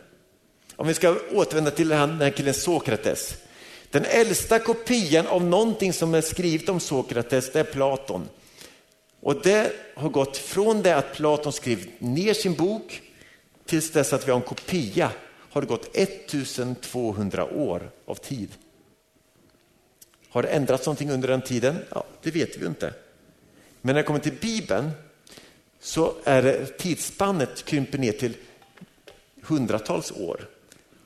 Om 0.77 0.87
vi 0.87 0.95
ska 0.95 1.17
återvända 1.33 1.71
till 1.71 1.89
den 1.89 2.21
här 2.21 2.31
killen 2.31 2.55
Sokrates. 2.55 3.37
Den 3.91 4.05
äldsta 4.05 4.59
kopian 4.59 5.27
av 5.27 5.45
någonting 5.45 5.93
som 5.93 6.15
är 6.15 6.21
skrivet 6.21 6.69
om 6.69 6.81
Sokrates, 6.81 7.53
det 7.53 7.61
är 7.61 7.65
Platon. 7.65 8.29
Och 9.21 9.43
det 9.43 9.73
har 9.95 10.09
gått 10.09 10.37
från 10.37 10.83
det 10.83 10.97
att 10.97 11.15
Platon 11.15 11.53
skrev 11.53 11.87
ner 11.99 12.35
sin 12.35 12.55
bok 12.55 13.03
tills 13.65 13.91
dess 13.91 14.13
att 14.13 14.29
vi 14.29 14.31
har 14.31 14.39
en 14.39 14.47
kopia 14.47 15.11
har 15.51 15.61
det 15.61 15.67
gått 15.67 15.97
1200 15.97 17.45
år 17.45 17.91
av 18.05 18.15
tid. 18.15 18.49
Har 20.29 20.43
det 20.43 20.49
ändrats 20.49 20.87
någonting 20.87 21.11
under 21.11 21.29
den 21.29 21.43
tiden? 21.43 21.77
Ja, 21.91 22.05
det 22.23 22.31
vet 22.31 22.57
vi 22.57 22.67
inte. 22.67 22.95
Men 23.81 23.95
när 23.95 24.03
det 24.03 24.07
kommer 24.07 24.21
till 24.21 24.39
Bibeln 24.41 24.91
så 25.81 26.15
är 26.25 26.43
det 26.43 26.79
tidsspannet 26.79 27.65
krymper 27.65 27.99
ner 27.99 28.13
till 28.13 28.37
hundratals 29.43 30.13
år. 30.13 30.49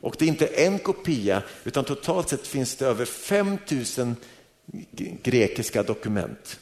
Och 0.03 0.17
det 0.19 0.25
är 0.25 0.29
inte 0.29 0.47
en 0.47 0.79
kopia, 0.79 1.43
utan 1.65 1.85
totalt 1.85 2.29
sett 2.29 2.47
finns 2.47 2.77
det 2.77 2.87
över 2.87 3.05
5000 3.05 4.17
grekiska 5.23 5.83
dokument. 5.83 6.59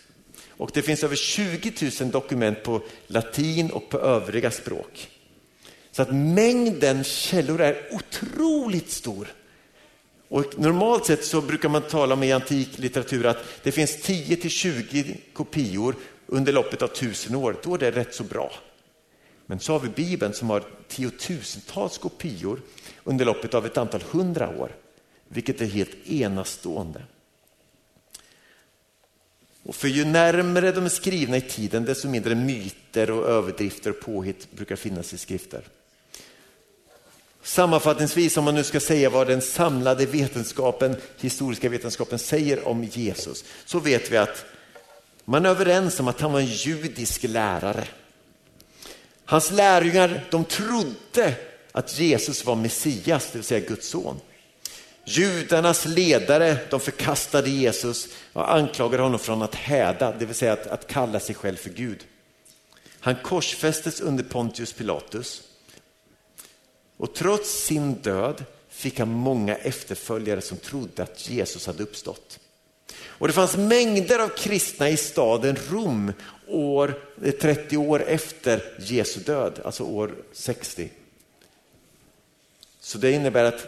Och 0.49 0.71
det 0.75 0.83
finns 0.83 1.05
över 1.05 1.17
20 1.17 1.91
000 2.01 2.11
dokument 2.11 2.63
på 2.63 2.83
latin 3.07 3.71
och 3.71 3.89
på 3.89 3.99
övriga 3.99 4.51
språk. 4.51 5.09
Så 5.93 6.03
att 6.03 6.15
mängden 6.15 7.05
källor 7.05 7.61
är 7.61 7.89
otroligt 7.91 8.91
stor. 8.91 9.29
Och 10.29 10.59
normalt 10.59 11.07
sett 11.07 11.25
så 11.25 11.41
brukar 11.41 11.69
man 11.69 11.83
tala 11.83 12.15
om 12.15 12.23
i 12.23 12.33
antik 12.33 12.79
litteratur 12.79 13.27
att 13.27 13.45
det 13.63 13.73
finns 13.73 14.03
10 14.03 14.37
till 14.37 14.51
20 14.51 15.21
kopior 15.33 15.95
under 16.27 16.53
loppet 16.53 16.83
av 16.83 16.89
tusen 16.89 17.35
år. 17.35 17.57
Då 17.63 17.75
är 17.75 17.79
det 17.79 17.91
rätt 17.91 18.15
så 18.15 18.25
bra. 18.25 18.53
Men 19.47 19.61
så 19.61 19.73
har 19.73 19.81
vi 19.81 19.89
Bibeln 19.89 20.35
som 20.35 20.51
har 20.51 20.65
tiotusentals 20.89 21.99
kopior 21.99 22.61
under 23.05 23.25
loppet 23.25 23.55
av 23.55 23.67
ett 23.67 23.77
antal 23.77 24.03
hundra 24.11 24.49
år, 24.49 24.77
vilket 25.29 25.61
är 25.61 25.67
helt 25.67 26.07
enastående. 26.07 27.03
Och 29.63 29.75
för 29.75 29.89
ju 29.89 30.05
närmare 30.05 30.73
de 30.73 30.85
är 30.85 30.89
skrivna 30.89 31.37
i 31.37 31.41
tiden, 31.41 31.85
desto 31.85 32.09
mindre 32.09 32.35
myter 32.35 33.11
och 33.11 33.29
överdrifter 33.29 33.91
och 33.91 34.01
påhitt 34.01 34.53
brukar 34.53 34.77
finnas 34.77 35.13
i 35.13 35.19
skrifter. 35.19 35.65
Sammanfattningsvis, 37.43 38.37
om 38.37 38.45
man 38.45 38.55
nu 38.55 38.65
ska 38.65 38.81
säga 38.81 39.11
vad 39.11 39.27
den 39.27 39.41
samlade 39.41 40.07
vetenskapen, 40.07 40.97
historiska 41.21 41.69
vetenskapen 41.69 42.19
säger 42.19 42.69
om 42.69 42.85
Jesus, 42.85 43.45
så 43.65 43.79
vet 43.79 44.11
vi 44.11 44.17
att 44.17 44.45
man 45.25 45.47
är 45.47 45.51
överens 45.51 46.01
om 46.01 46.09
att 46.09 46.21
han 46.21 46.33
var 46.33 46.41
en 46.41 46.47
judisk 46.47 47.23
lärare. 47.23 47.89
Hans 49.25 49.51
lärjungar 49.51 50.27
de 50.31 50.45
trodde 50.45 51.35
att 51.73 51.99
Jesus 51.99 52.45
var 52.45 52.57
Messias, 52.57 53.31
det 53.33 53.39
vill 53.39 53.45
säga 53.45 53.67
Guds 53.69 53.89
son. 53.89 54.21
Judarnas 55.05 55.87
ledare 55.87 56.57
de 56.71 56.81
förkastade 56.81 57.51
Jesus 57.51 58.09
och 58.33 58.53
anklagade 58.55 59.03
honom 59.03 59.19
från 59.19 59.43
att 59.43 59.55
häda, 59.55 60.15
det 60.19 60.27
vill 60.27 60.35
säga 60.35 60.53
att, 60.53 60.67
att 60.67 60.87
kalla 60.87 61.21
sig 61.21 61.35
själv 61.35 61.57
för 61.57 61.71
Gud. 61.71 62.05
Han 63.01 63.17
korsfästes 63.23 64.01
under 64.01 64.25
Pontius 64.25 64.73
Pilatus. 64.73 65.43
Och 66.97 67.15
trots 67.15 67.65
sin 67.65 67.95
död 67.95 68.45
fick 68.69 68.99
han 68.99 69.09
många 69.09 69.57
efterföljare 69.57 70.41
som 70.41 70.57
trodde 70.57 71.03
att 71.03 71.31
Jesus 71.31 71.67
hade 71.67 71.83
uppstått. 71.83 72.39
Och 73.03 73.27
det 73.27 73.33
fanns 73.33 73.57
mängder 73.57 74.19
av 74.19 74.29
kristna 74.29 74.89
i 74.89 74.97
staden 74.97 75.57
Rom 75.71 76.13
år, 76.47 77.03
eh, 77.25 77.33
30 77.33 77.77
år 77.77 78.03
efter 78.03 78.63
Jesu 78.79 79.21
död, 79.21 79.61
alltså 79.65 79.85
år 79.85 80.15
60. 80.33 80.91
Så 82.81 82.99
det 82.99 83.13
innebär 83.13 83.45
att 83.45 83.67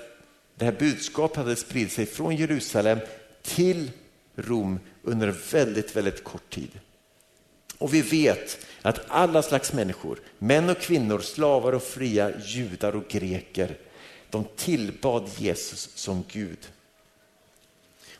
det 0.54 0.64
här 0.64 0.72
budskapet 0.72 1.36
hade 1.36 1.56
spridit 1.56 1.92
sig 1.92 2.06
från 2.06 2.36
Jerusalem 2.36 2.98
till 3.42 3.90
Rom 4.36 4.80
under 5.02 5.28
en 5.28 5.38
väldigt, 5.52 5.96
väldigt 5.96 6.24
kort 6.24 6.50
tid. 6.50 6.70
Och 7.78 7.94
vi 7.94 8.02
vet 8.02 8.66
att 8.82 9.00
alla 9.08 9.42
slags 9.42 9.72
människor, 9.72 10.20
män 10.38 10.70
och 10.70 10.78
kvinnor, 10.78 11.20
slavar 11.20 11.72
och 11.72 11.82
fria, 11.82 12.32
judar 12.44 12.96
och 12.96 13.08
greker, 13.08 13.78
de 14.30 14.44
tillbad 14.56 15.30
Jesus 15.36 15.90
som 15.94 16.24
Gud. 16.32 16.58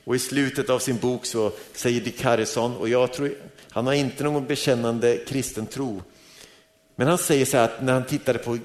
Och 0.05 0.17
i 0.17 0.19
slutet 0.19 0.71
av 0.71 0.79
sin 0.79 0.99
bok 0.99 1.27
så 1.27 1.53
säger 1.73 2.01
Dick 2.01 2.23
Harrison, 2.23 2.77
och 2.77 2.89
jag 2.89 3.13
tror, 3.13 3.35
han 3.71 3.87
har 3.87 3.95
inte 3.95 4.25
någon 4.25 4.47
bekännande 4.47 5.17
kristen 5.17 5.67
tro, 5.67 6.03
men 6.97 7.09
han 7.09 7.19
säger 7.19 7.45
så 7.45 7.57
här 7.57 7.65
att 7.65 7.83
när 7.83 7.93
han 7.93 8.07
tittade 8.07 8.39
på 8.39 8.59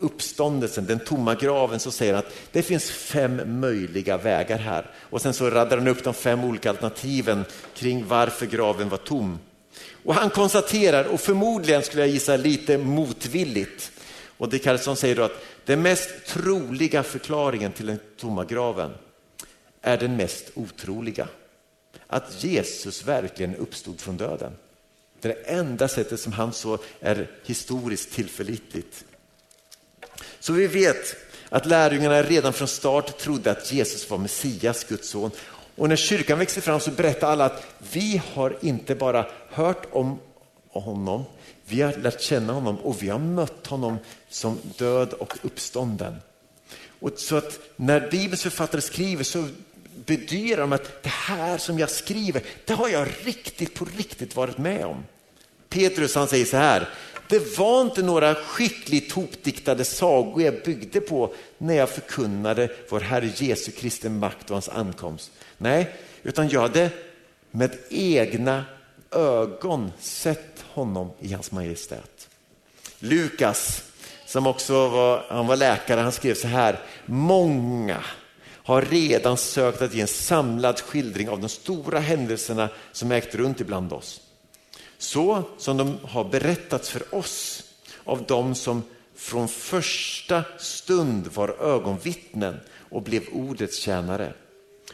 uppståndelsen, 0.00 0.86
den 0.86 0.98
tomma 0.98 1.34
graven, 1.34 1.80
så 1.80 1.90
säger 1.90 2.14
han 2.14 2.24
att 2.24 2.32
det 2.52 2.62
finns 2.62 2.90
fem 2.90 3.60
möjliga 3.60 4.16
vägar 4.16 4.58
här. 4.58 4.90
Och 4.96 5.22
sen 5.22 5.34
så 5.34 5.50
raddar 5.50 5.76
han 5.76 5.88
upp 5.88 6.04
de 6.04 6.14
fem 6.14 6.44
olika 6.44 6.70
alternativen 6.70 7.44
kring 7.74 8.06
varför 8.06 8.46
graven 8.46 8.88
var 8.88 8.98
tom. 8.98 9.38
Och 10.04 10.14
han 10.14 10.30
konstaterar, 10.30 11.04
och 11.04 11.20
förmodligen 11.20 11.82
skulle 11.82 12.02
jag 12.02 12.10
gissa 12.10 12.36
lite 12.36 12.78
motvilligt, 12.78 13.92
och 14.36 14.48
det 14.48 14.64
Harrison 14.66 14.96
säger 14.96 15.16
då 15.16 15.22
att 15.22 15.44
den 15.64 15.82
mest 15.82 16.10
troliga 16.26 17.02
förklaringen 17.02 17.72
till 17.72 17.86
den 17.86 17.98
tomma 18.16 18.44
graven 18.44 18.90
är 19.82 19.96
den 19.96 20.16
mest 20.16 20.50
otroliga. 20.54 21.28
Att 22.06 22.44
Jesus 22.44 23.04
verkligen 23.04 23.56
uppstod 23.56 24.00
från 24.00 24.16
döden. 24.16 24.52
Det 25.20 25.28
är 25.28 25.34
det 25.34 25.40
enda 25.40 25.88
sättet 25.88 26.20
som 26.20 26.32
han 26.32 26.52
så 26.52 26.78
är 27.00 27.30
historiskt 27.44 28.12
tillförlitligt. 28.12 29.04
Så 30.40 30.52
vi 30.52 30.66
vet 30.66 31.16
att 31.48 31.66
lärjungarna 31.66 32.22
redan 32.22 32.52
från 32.52 32.68
start 32.68 33.18
trodde 33.18 33.50
att 33.50 33.72
Jesus 33.72 34.10
var 34.10 34.18
Messias, 34.18 34.84
Guds 34.84 35.08
son. 35.08 35.30
Och 35.76 35.88
när 35.88 35.96
kyrkan 35.96 36.38
växte 36.38 36.60
fram 36.60 36.80
så 36.80 36.90
berättade 36.90 37.32
alla 37.32 37.44
att 37.44 37.66
vi 37.92 38.22
har 38.32 38.56
inte 38.60 38.94
bara 38.94 39.26
hört 39.48 39.86
om 39.92 40.18
honom, 40.68 41.24
vi 41.66 41.82
har 41.82 41.92
lärt 41.92 42.20
känna 42.20 42.52
honom 42.52 42.76
och 42.76 43.02
vi 43.02 43.08
har 43.08 43.18
mött 43.18 43.66
honom 43.66 43.98
som 44.28 44.58
död 44.76 45.12
och 45.12 45.36
uppstånden. 45.42 46.16
Och 47.00 47.12
så 47.16 47.36
att 47.36 47.60
när 47.76 48.10
Bibelns 48.10 48.42
författare 48.42 48.80
skriver 48.80 49.24
så 49.24 49.48
bedyrar 50.06 50.60
de 50.60 50.72
att 50.72 51.02
det 51.02 51.08
här 51.08 51.58
som 51.58 51.78
jag 51.78 51.90
skriver, 51.90 52.42
det 52.64 52.72
har 52.72 52.88
jag 52.88 53.08
riktigt 53.24 53.74
på 53.74 53.86
riktigt 53.96 54.36
varit 54.36 54.58
med 54.58 54.84
om. 54.84 55.04
Petrus 55.68 56.14
han 56.14 56.28
säger 56.28 56.44
så 56.44 56.56
här, 56.56 56.88
det 57.30 57.58
var 57.58 57.82
inte 57.82 58.02
några 58.02 58.34
skickligt 58.34 59.12
hopdiktade 59.12 59.84
sagor 59.84 60.42
jag 60.42 60.62
byggde 60.64 61.00
på 61.00 61.34
när 61.58 61.74
jag 61.74 61.88
förkunnade 61.88 62.70
vår 62.88 63.00
Herre 63.00 63.32
Jesu 63.36 63.70
Kristi 63.70 64.08
makt 64.08 64.50
och 64.50 64.54
hans 64.54 64.68
ankomst. 64.68 65.30
Nej, 65.58 65.94
utan 66.22 66.48
jag 66.48 66.60
hade 66.60 66.90
med 67.50 67.78
egna 67.90 68.64
ögon 69.10 69.92
sett 70.00 70.64
honom 70.72 71.10
i 71.20 71.32
hans 71.32 71.52
majestät. 71.52 72.28
Lukas, 72.98 73.82
som 74.26 74.46
också 74.46 74.88
var, 74.88 75.24
han 75.28 75.46
var 75.46 75.56
läkare, 75.56 76.00
han 76.00 76.12
skrev 76.12 76.34
så 76.34 76.48
här, 76.48 76.80
många 77.06 78.04
har 78.46 78.82
redan 78.82 79.36
sökt 79.36 79.82
att 79.82 79.94
ge 79.94 80.00
en 80.00 80.06
samlad 80.06 80.80
skildring 80.80 81.28
av 81.28 81.40
de 81.40 81.48
stora 81.48 81.98
händelserna 81.98 82.68
som 82.92 83.12
ägt 83.12 83.34
runt 83.34 83.60
ibland 83.60 83.92
oss. 83.92 84.20
Så 85.00 85.42
som 85.58 85.76
de 85.76 85.98
har 86.02 86.24
berättats 86.24 86.90
för 86.90 87.14
oss 87.14 87.62
av 88.04 88.24
de 88.28 88.54
som 88.54 88.82
från 89.14 89.48
första 89.48 90.44
stund 90.58 91.26
var 91.34 91.48
ögonvittnen 91.60 92.60
och 92.90 93.02
blev 93.02 93.28
ordets 93.32 93.78
tjänare. 93.78 94.32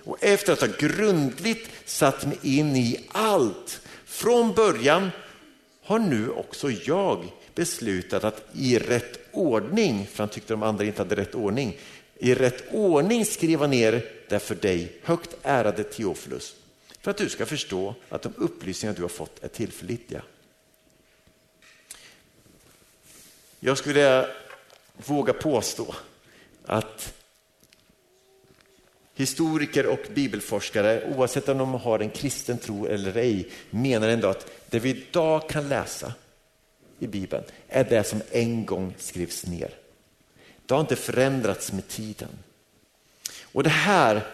Och 0.05 0.25
efter 0.25 0.53
att 0.53 0.61
ha 0.61 0.69
grundligt 0.79 1.71
satt 1.85 2.27
mig 2.27 2.39
in 2.43 2.77
i 2.77 3.01
allt 3.09 3.81
från 4.05 4.53
början 4.53 5.11
har 5.83 5.99
nu 5.99 6.31
också 6.31 6.71
jag 6.71 7.25
beslutat 7.55 8.25
att 8.25 8.43
i 8.53 8.79
rätt 8.79 9.19
ordning, 9.33 10.07
för 10.13 10.23
han 10.23 10.29
tyckte 10.29 10.53
de 10.53 10.63
andra 10.63 10.85
inte 10.85 11.03
hade 11.03 11.17
rätt 11.17 11.35
ordning, 11.35 11.77
i 12.19 12.35
rätt 12.35 12.65
ordning 12.73 13.25
skriva 13.25 13.67
ner 13.67 14.05
det 14.29 14.39
för 14.39 14.55
dig, 14.55 14.93
högt 15.03 15.37
ärade 15.43 15.85
Teofilus, 15.85 16.55
för 17.07 17.11
att 17.11 17.17
du 17.17 17.29
ska 17.29 17.47
förstå 17.47 17.95
att 18.09 18.23
de 18.23 18.33
upplysningar 18.37 18.95
du 18.95 19.03
har 19.03 19.09
fått 19.09 19.45
är 19.45 19.49
tillförlitliga. 19.49 20.23
Jag 23.61 23.79
skulle 23.79 24.29
våga 24.97 25.33
påstå 25.33 25.95
att 26.65 27.15
historiker 29.15 29.87
och 29.87 30.01
bibelforskare, 30.15 31.15
oavsett 31.17 31.49
om 31.49 31.59
de 31.59 31.75
har 31.75 31.99
en 31.99 32.11
kristen 32.11 32.59
tro 32.59 32.87
eller 32.87 33.17
ej, 33.17 33.51
menar 33.71 34.09
ändå 34.09 34.29
att 34.29 34.51
det 34.71 34.79
vi 34.79 34.91
idag 34.91 35.49
kan 35.49 35.69
läsa 35.69 36.13
i 36.99 37.07
Bibeln 37.07 37.45
är 37.69 37.85
det 37.85 38.05
som 38.05 38.23
en 38.31 38.67
gång 38.67 38.95
skrevs 38.99 39.47
ner. 39.47 39.71
Det 40.67 40.75
har 40.75 40.81
inte 40.81 40.97
förändrats 40.97 41.73
med 41.73 41.89
tiden. 41.89 42.31
Och 43.53 43.63
det 43.63 43.71
här 43.71 44.27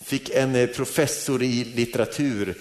fick 0.00 0.30
en 0.30 0.54
eh, 0.54 0.66
professor 0.66 1.42
i 1.42 1.64
litteratur 1.64 2.58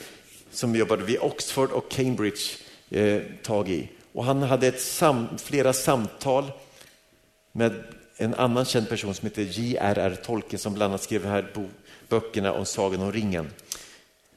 som 0.52 0.76
jobbade 0.76 1.04
vid 1.04 1.20
Oxford 1.20 1.72
och 1.72 1.92
Cambridge 1.92 2.42
eh, 2.90 3.22
tag 3.44 3.70
i. 3.70 3.90
Och 4.14 4.26
han 4.26 4.42
hade 4.42 4.68
ett 4.68 4.82
sam, 4.82 5.28
flera 5.38 5.74
samtal 5.74 6.52
med 7.52 7.84
en 8.18 8.34
annan 8.34 8.66
känd 8.66 8.90
person 8.90 9.14
som 9.14 9.26
heter 9.26 9.42
J.R.R. 9.42 10.18
Tolkien 10.26 10.60
som 10.60 10.74
bland 10.74 10.92
annat 10.92 11.04
skrev 11.04 11.26
här 11.26 11.68
böckerna 12.10 12.54
om 12.54 12.66
Sagan 12.66 13.02
om 13.02 13.12
ringen. 13.12 13.52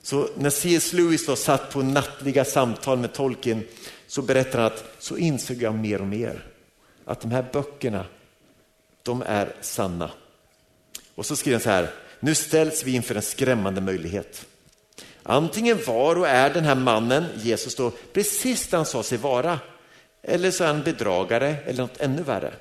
Så 0.02 0.28
när 0.36 0.50
C.S. 0.50 0.92
Lewis 0.92 1.26
då 1.26 1.36
satt 1.36 1.70
på 1.70 1.82
nattliga 1.82 2.44
samtal 2.44 2.98
med 2.98 3.12
Tolkien 3.12 3.66
så 4.06 4.22
berättar 4.22 4.58
han 4.58 4.66
att 4.66 4.84
så 4.98 5.16
insåg 5.16 5.62
jag 5.62 5.74
mer 5.74 6.00
och 6.00 6.06
mer 6.06 6.44
att 7.04 7.20
de 7.20 7.30
här 7.30 7.46
böckerna 7.52 8.04
de 9.02 9.22
är 9.26 9.54
sanna. 9.60 10.10
Och 11.14 11.26
så 11.26 11.36
skriver 11.36 11.56
han 11.56 11.62
så 11.62 11.70
här, 11.70 11.90
nu 12.24 12.34
ställs 12.34 12.84
vi 12.84 12.94
inför 12.94 13.14
en 13.14 13.22
skrämmande 13.22 13.80
möjlighet. 13.80 14.46
Antingen 15.22 15.78
var 15.86 16.18
och 16.18 16.28
är 16.28 16.50
den 16.50 16.64
här 16.64 16.74
mannen, 16.74 17.24
Jesus, 17.36 17.74
då, 17.74 17.90
precis 17.90 18.66
det 18.66 18.76
han 18.76 18.86
sa 18.86 19.02
sig 19.02 19.18
vara. 19.18 19.60
Eller 20.22 20.50
så 20.50 20.64
är 20.64 20.68
han 20.68 20.82
bedragare 20.82 21.56
eller 21.66 21.82
något 21.82 22.00
ännu 22.00 22.22
värre. 22.22 22.54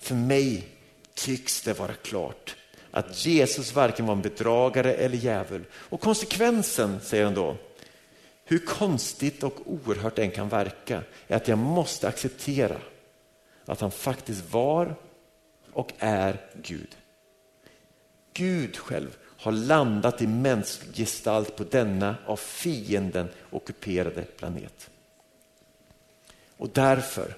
För 0.00 0.14
mig 0.14 0.68
tycks 1.14 1.62
det 1.62 1.78
vara 1.78 1.92
klart 1.92 2.56
att 2.90 3.26
Jesus 3.26 3.74
varken 3.74 4.06
var 4.06 4.14
en 4.14 4.22
bedragare 4.22 4.94
eller 4.94 5.16
djävul. 5.16 5.64
Och 5.72 6.00
konsekvensen, 6.00 7.00
säger 7.02 7.24
han 7.24 7.34
då, 7.34 7.56
hur 8.44 8.58
konstigt 8.58 9.42
och 9.42 9.54
oerhört 9.64 10.16
den 10.16 10.30
kan 10.30 10.48
verka, 10.48 11.02
är 11.26 11.36
att 11.36 11.48
jag 11.48 11.58
måste 11.58 12.08
acceptera 12.08 12.76
att 13.64 13.80
han 13.80 13.90
faktiskt 13.90 14.52
var 14.52 14.96
och 15.72 15.92
är 15.98 16.40
Gud. 16.62 16.96
Gud 18.36 18.76
själv 18.76 19.16
har 19.22 19.52
landat 19.52 20.22
i 20.22 20.26
mänsklig 20.26 20.96
gestalt 20.96 21.56
på 21.56 21.64
denna 21.64 22.16
av 22.26 22.36
fienden 22.36 23.28
ockuperade 23.50 24.22
planet. 24.22 24.90
Och 26.56 26.68
därför 26.68 27.36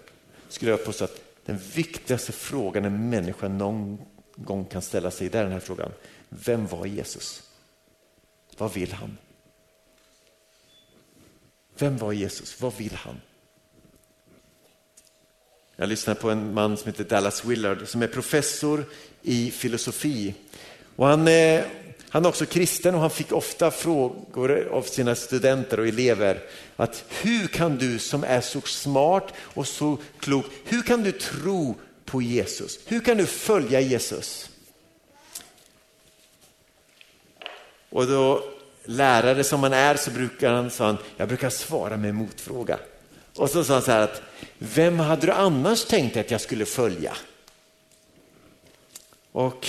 skulle 0.49 0.71
jag 0.71 0.85
påstå 0.85 1.05
att 1.05 1.21
den 1.45 1.59
viktigaste 1.59 2.33
frågan 2.33 2.85
en 2.85 3.11
människa 3.11 3.49
någon 3.49 3.99
gång 4.37 4.65
kan 4.65 4.83
ställa 4.83 5.11
sig, 5.11 5.29
det 5.29 5.39
är 5.39 5.43
den 5.43 5.53
här 5.53 5.61
frågan. 5.61 5.93
Vem 6.29 6.67
var 6.67 6.87
Jesus? 6.87 7.43
Vad 8.57 8.73
vill 8.73 8.93
han? 8.93 9.19
Vem 11.79 11.99
var 11.99 12.13
Jesus? 12.13 12.61
Vad 12.61 12.75
vill 12.75 12.95
han? 12.95 13.21
Jag 15.77 15.89
lyssnade 15.89 16.21
på 16.21 16.31
en 16.31 16.55
man 16.55 16.77
som 16.77 16.87
heter 16.87 17.05
Dallas 17.05 17.45
Willard 17.45 17.89
som 17.89 18.03
är 18.03 18.07
professor 18.07 18.85
i 19.23 19.51
filosofi. 19.51 20.35
Och 20.99 21.07
han, 21.07 21.29
eh, 21.29 21.65
han 22.09 22.25
är 22.25 22.29
också 22.29 22.47
kristen 22.47 22.95
och 22.95 23.01
han 23.01 23.11
fick 23.11 23.33
ofta 23.33 23.71
frågor 23.71 24.69
av 24.73 24.83
sina 24.83 25.15
studenter 25.15 25.81
och 25.81 25.89
elever. 25.89 26.41
Att 26.77 27.05
hur 27.09 27.47
kan 27.47 27.79
du 27.79 27.99
som 27.99 28.25
är 28.25 28.41
så 28.41 28.61
smart 28.61 29.33
och 29.39 29.69
så 29.69 29.99
klok, 30.21 30.45
hur 30.65 30.83
kan 30.83 31.03
du 31.03 31.13
tro 31.13 31.75
på 32.05 32.23
Jesus? 32.23 32.79
Hur 32.87 33.01
kan 33.01 33.17
du 33.17 33.27
följa 33.27 33.81
Jesus? 33.81 34.51
Och 37.91 38.07
då 38.07 38.45
lärare 38.85 39.45
som 39.45 39.61
man 39.61 39.73
är 39.73 39.97
så 39.97 40.11
brukar 40.11 40.53
han, 40.53 40.71
sa 40.71 40.87
han, 40.87 40.99
jag 41.17 41.29
brukar 41.29 41.51
svara 41.51 41.97
med 41.97 42.15
motfråga. 42.15 42.79
Och 43.37 43.51
så 43.51 43.65
sa 43.65 43.73
han 43.73 43.83
så 43.83 43.91
här 43.91 44.01
att, 44.01 44.23
vem 44.59 44.99
hade 44.99 45.27
du 45.27 45.33
annars 45.33 45.85
tänkt 45.85 46.17
att 46.17 46.31
jag 46.31 46.41
skulle 46.41 46.65
följa? 46.65 47.17
Och 49.33 49.69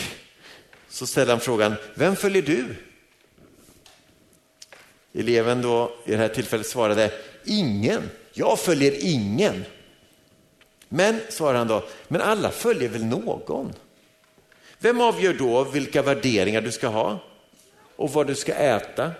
så 0.89 1.07
ställer 1.07 1.31
han 1.31 1.39
frågan, 1.39 1.75
vem 1.93 2.15
följer 2.15 2.41
du? 2.41 2.75
Eleven 5.13 5.61
då 5.61 5.95
i 6.05 6.11
det 6.11 6.17
här 6.17 6.27
tillfället 6.27 6.67
svarade, 6.67 7.11
ingen, 7.45 8.09
jag 8.33 8.59
följer 8.59 9.05
ingen. 9.05 9.65
Men, 10.89 11.19
svarar 11.29 11.57
han 11.57 11.67
då, 11.67 11.87
men 12.07 12.21
alla 12.21 12.51
följer 12.51 12.89
väl 12.89 13.05
någon? 13.05 13.73
Vem 14.79 15.01
avgör 15.01 15.33
då 15.33 15.63
vilka 15.63 16.01
värderingar 16.01 16.61
du 16.61 16.71
ska 16.71 16.87
ha 16.87 17.19
och 17.95 18.13
vad 18.13 18.27
du 18.27 18.35
ska 18.35 18.53
äta? 18.53 19.11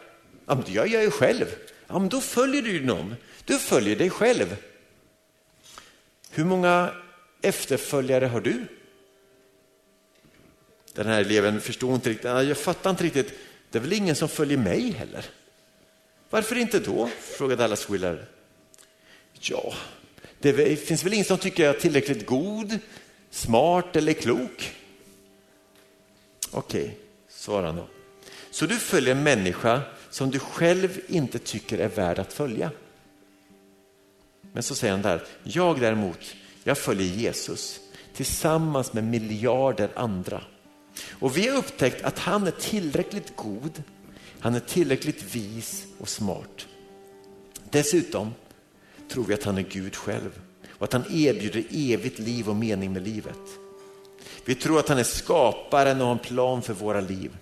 Ja, 0.45 0.55
men 0.55 0.63
det 0.65 0.71
gör 0.71 0.85
jag 0.85 1.03
ju 1.03 1.11
själv. 1.11 1.45
Ja, 1.87 1.99
men 1.99 2.09
då 2.09 2.21
följer 2.21 2.61
du 2.61 2.85
någon. 2.85 3.15
Du 3.45 3.59
följer 3.59 3.95
dig 3.95 4.09
själv. 4.09 4.55
Hur 6.31 6.45
många 6.45 6.93
efterföljare 7.41 8.25
har 8.25 8.41
du? 8.41 8.65
Den 10.93 11.07
här 11.07 11.21
eleven 11.21 11.61
förstod 11.61 11.95
inte 11.95 12.09
riktigt, 12.09 12.25
jag 12.25 12.57
fattar 12.57 12.89
inte 12.89 13.03
riktigt, 13.03 13.33
det 13.71 13.77
är 13.77 13.81
väl 13.81 13.93
ingen 13.93 14.15
som 14.15 14.29
följer 14.29 14.57
mig 14.57 14.91
heller? 14.91 15.25
Varför 16.29 16.55
inte 16.55 16.79
då? 16.79 17.09
frågade 17.37 17.63
alla 17.63 17.77
Willer. 17.89 18.25
Ja, 19.39 19.73
det 20.39 20.75
finns 20.75 21.03
väl 21.03 21.13
ingen 21.13 21.25
som 21.25 21.37
tycker 21.37 21.63
jag 21.63 21.75
är 21.75 21.79
tillräckligt 21.79 22.25
god, 22.25 22.79
smart 23.29 23.95
eller 23.95 24.13
klok? 24.13 24.75
Okej, 26.51 26.83
okay, 26.83 26.95
svarade 27.29 27.67
han 27.67 27.75
då. 27.75 27.87
Så 28.51 28.65
du 28.65 28.75
följer 28.75 29.15
en 29.15 29.23
människa 29.23 29.81
som 30.09 30.31
du 30.31 30.39
själv 30.39 30.99
inte 31.07 31.39
tycker 31.39 31.77
är 31.77 31.87
värd 31.87 32.19
att 32.19 32.33
följa. 32.33 32.71
Men 34.53 34.63
så 34.63 34.75
säger 34.75 34.91
han 34.91 35.01
där, 35.01 35.23
jag 35.43 35.79
däremot, 35.79 36.35
jag 36.63 36.77
följer 36.77 37.07
Jesus 37.07 37.79
tillsammans 38.13 38.93
med 38.93 39.03
miljarder 39.03 39.89
andra. 39.95 40.43
Och 41.11 41.37
vi 41.37 41.47
har 41.47 41.57
upptäckt 41.57 42.03
att 42.03 42.19
han 42.19 42.47
är 42.47 42.51
tillräckligt 42.51 43.35
god, 43.35 43.83
han 44.39 44.55
är 44.55 44.59
tillräckligt 44.59 45.35
vis 45.35 45.85
och 45.97 46.09
smart. 46.09 46.67
Dessutom 47.69 48.33
tror 49.11 49.23
vi 49.23 49.33
att 49.33 49.43
han 49.43 49.57
är 49.57 49.65
Gud 49.69 49.95
själv 49.95 50.41
och 50.69 50.83
att 50.83 50.93
han 50.93 51.05
erbjuder 51.11 51.63
evigt 51.71 52.19
liv 52.19 52.49
och 52.49 52.55
mening 52.55 52.93
med 52.93 53.03
livet. 53.03 53.39
Vi 54.45 54.55
tror 54.55 54.79
att 54.79 54.89
han 54.89 54.97
är 54.97 55.03
skaparen 55.03 56.01
och 56.01 56.07
har 56.07 56.13
en 56.13 56.19
plan 56.19 56.61
för 56.61 56.73
våra 56.73 57.01
liv. 57.01 57.37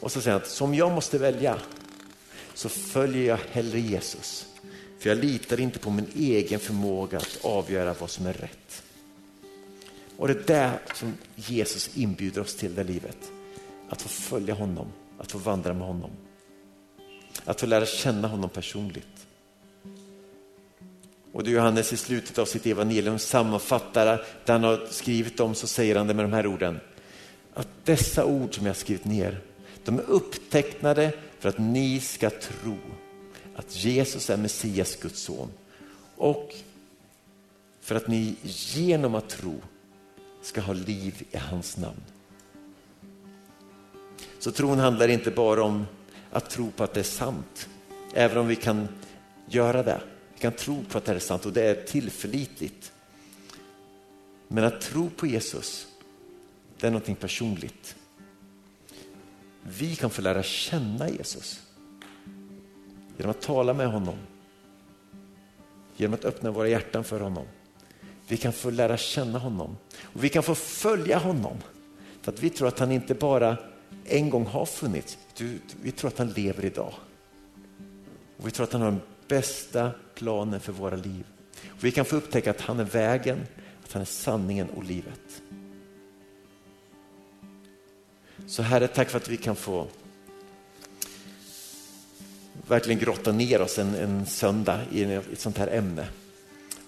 Och 0.00 0.12
så 0.12 0.20
säger 0.20 0.32
han 0.32 0.42
att 0.42 0.48
som 0.48 0.74
jag 0.74 0.92
måste 0.92 1.18
välja 1.18 1.58
så 2.54 2.68
följer 2.68 3.28
jag 3.28 3.38
hellre 3.50 3.80
Jesus. 3.80 4.46
För 4.98 5.08
jag 5.08 5.18
litar 5.18 5.60
inte 5.60 5.78
på 5.78 5.90
min 5.90 6.10
egen 6.16 6.60
förmåga 6.60 7.18
att 7.18 7.38
avgöra 7.42 7.94
vad 8.00 8.10
som 8.10 8.26
är 8.26 8.32
rätt. 8.32 8.82
Och 10.18 10.28
det 10.28 10.34
är 10.34 10.46
där 10.46 10.78
som 10.94 11.14
Jesus 11.36 11.96
inbjuder 11.96 12.40
oss 12.40 12.54
till 12.56 12.74
det 12.74 12.84
livet. 12.84 13.32
Att 13.88 14.02
få 14.02 14.08
följa 14.08 14.54
honom, 14.54 14.86
att 15.18 15.32
få 15.32 15.38
vandra 15.38 15.74
med 15.74 15.86
honom. 15.86 16.10
Att 17.44 17.60
få 17.60 17.66
lära 17.66 17.86
känna 17.86 18.28
honom 18.28 18.50
personligt. 18.50 19.26
Och 21.32 21.44
det 21.44 21.50
Johannes 21.50 21.92
i 21.92 21.96
slutet 21.96 22.38
av 22.38 22.44
sitt 22.44 22.66
evangelium 22.66 23.18
sammanfattar 23.18 24.24
det 24.44 24.52
han 24.52 24.64
har 24.64 24.86
skrivit 24.90 25.40
om 25.40 25.54
så 25.54 25.66
säger 25.66 25.96
han 25.96 26.06
det 26.06 26.14
med 26.14 26.24
de 26.24 26.32
här 26.32 26.46
orden. 26.46 26.80
Att 27.54 27.68
dessa 27.84 28.24
ord 28.24 28.54
som 28.54 28.66
jag 28.66 28.70
har 28.70 28.78
skrivit 28.78 29.04
ner, 29.04 29.40
de 29.84 29.98
är 29.98 30.10
upptecknade 30.10 31.12
för 31.38 31.48
att 31.48 31.58
ni 31.58 32.00
ska 32.00 32.30
tro 32.30 32.76
att 33.54 33.84
Jesus 33.84 34.30
är 34.30 34.36
Messias, 34.36 34.96
Guds 34.96 35.20
son. 35.20 35.48
Och 36.16 36.54
för 37.80 37.94
att 37.94 38.08
ni 38.08 38.34
genom 38.42 39.14
att 39.14 39.28
tro 39.28 39.60
ska 40.48 40.60
ha 40.60 40.72
liv 40.72 41.26
i 41.30 41.36
hans 41.36 41.76
namn. 41.76 42.02
Så 44.38 44.52
tron 44.52 44.78
handlar 44.78 45.08
inte 45.08 45.30
bara 45.30 45.62
om 45.62 45.86
att 46.30 46.50
tro 46.50 46.70
på 46.70 46.84
att 46.84 46.94
det 46.94 47.00
är 47.00 47.04
sant, 47.04 47.68
även 48.14 48.38
om 48.38 48.46
vi 48.46 48.56
kan 48.56 48.88
göra 49.46 49.82
det. 49.82 50.00
Vi 50.34 50.40
kan 50.40 50.52
tro 50.52 50.84
på 50.84 50.98
att 50.98 51.04
det 51.04 51.14
är 51.14 51.18
sant 51.18 51.46
och 51.46 51.52
det 51.52 51.62
är 51.62 51.84
tillförlitligt. 51.84 52.92
Men 54.48 54.64
att 54.64 54.80
tro 54.80 55.10
på 55.10 55.26
Jesus, 55.26 55.86
det 56.78 56.86
är 56.86 56.90
någonting 56.90 57.16
personligt. 57.16 57.96
Vi 59.62 59.96
kan 59.96 60.10
få 60.10 60.22
lära 60.22 60.42
känna 60.42 61.10
Jesus 61.10 61.62
genom 63.16 63.30
att 63.30 63.40
tala 63.40 63.74
med 63.74 63.88
honom, 63.88 64.16
genom 65.96 66.14
att 66.14 66.24
öppna 66.24 66.50
våra 66.50 66.68
hjärtan 66.68 67.04
för 67.04 67.20
honom. 67.20 67.46
Vi 68.28 68.36
kan 68.36 68.52
få 68.52 68.70
lära 68.70 68.96
känna 68.96 69.38
honom 69.38 69.76
och 70.02 70.24
vi 70.24 70.28
kan 70.28 70.42
få 70.42 70.54
följa 70.54 71.18
honom. 71.18 71.56
För 72.22 72.32
att 72.32 72.42
vi 72.42 72.50
tror 72.50 72.68
att 72.68 72.78
han 72.78 72.92
inte 72.92 73.14
bara 73.14 73.56
en 74.04 74.30
gång 74.30 74.46
har 74.46 74.66
funnits, 74.66 75.18
vi 75.82 75.92
tror 75.92 76.08
att 76.08 76.18
han 76.18 76.28
lever 76.28 76.64
idag. 76.64 76.94
Och 78.36 78.46
vi 78.46 78.50
tror 78.50 78.64
att 78.64 78.72
han 78.72 78.82
har 78.82 78.90
den 78.90 79.00
bästa 79.28 79.90
planen 80.14 80.60
för 80.60 80.72
våra 80.72 80.96
liv. 80.96 81.24
Och 81.66 81.84
vi 81.84 81.90
kan 81.90 82.04
få 82.04 82.16
upptäcka 82.16 82.50
att 82.50 82.60
han 82.60 82.80
är 82.80 82.84
vägen, 82.84 83.46
att 83.84 83.92
han 83.92 84.02
är 84.02 84.06
sanningen 84.06 84.68
och 84.70 84.84
livet. 84.84 85.42
Så 88.46 88.62
Herre, 88.62 88.88
tack 88.88 89.10
för 89.10 89.16
att 89.16 89.28
vi 89.28 89.36
kan 89.36 89.56
få 89.56 89.86
verkligen 92.68 92.98
grotta 92.98 93.32
ner 93.32 93.60
oss 93.60 93.78
en, 93.78 93.94
en 93.94 94.26
söndag 94.26 94.80
i 94.92 95.02
ett 95.02 95.40
sånt 95.40 95.58
här 95.58 95.68
ämne. 95.68 96.08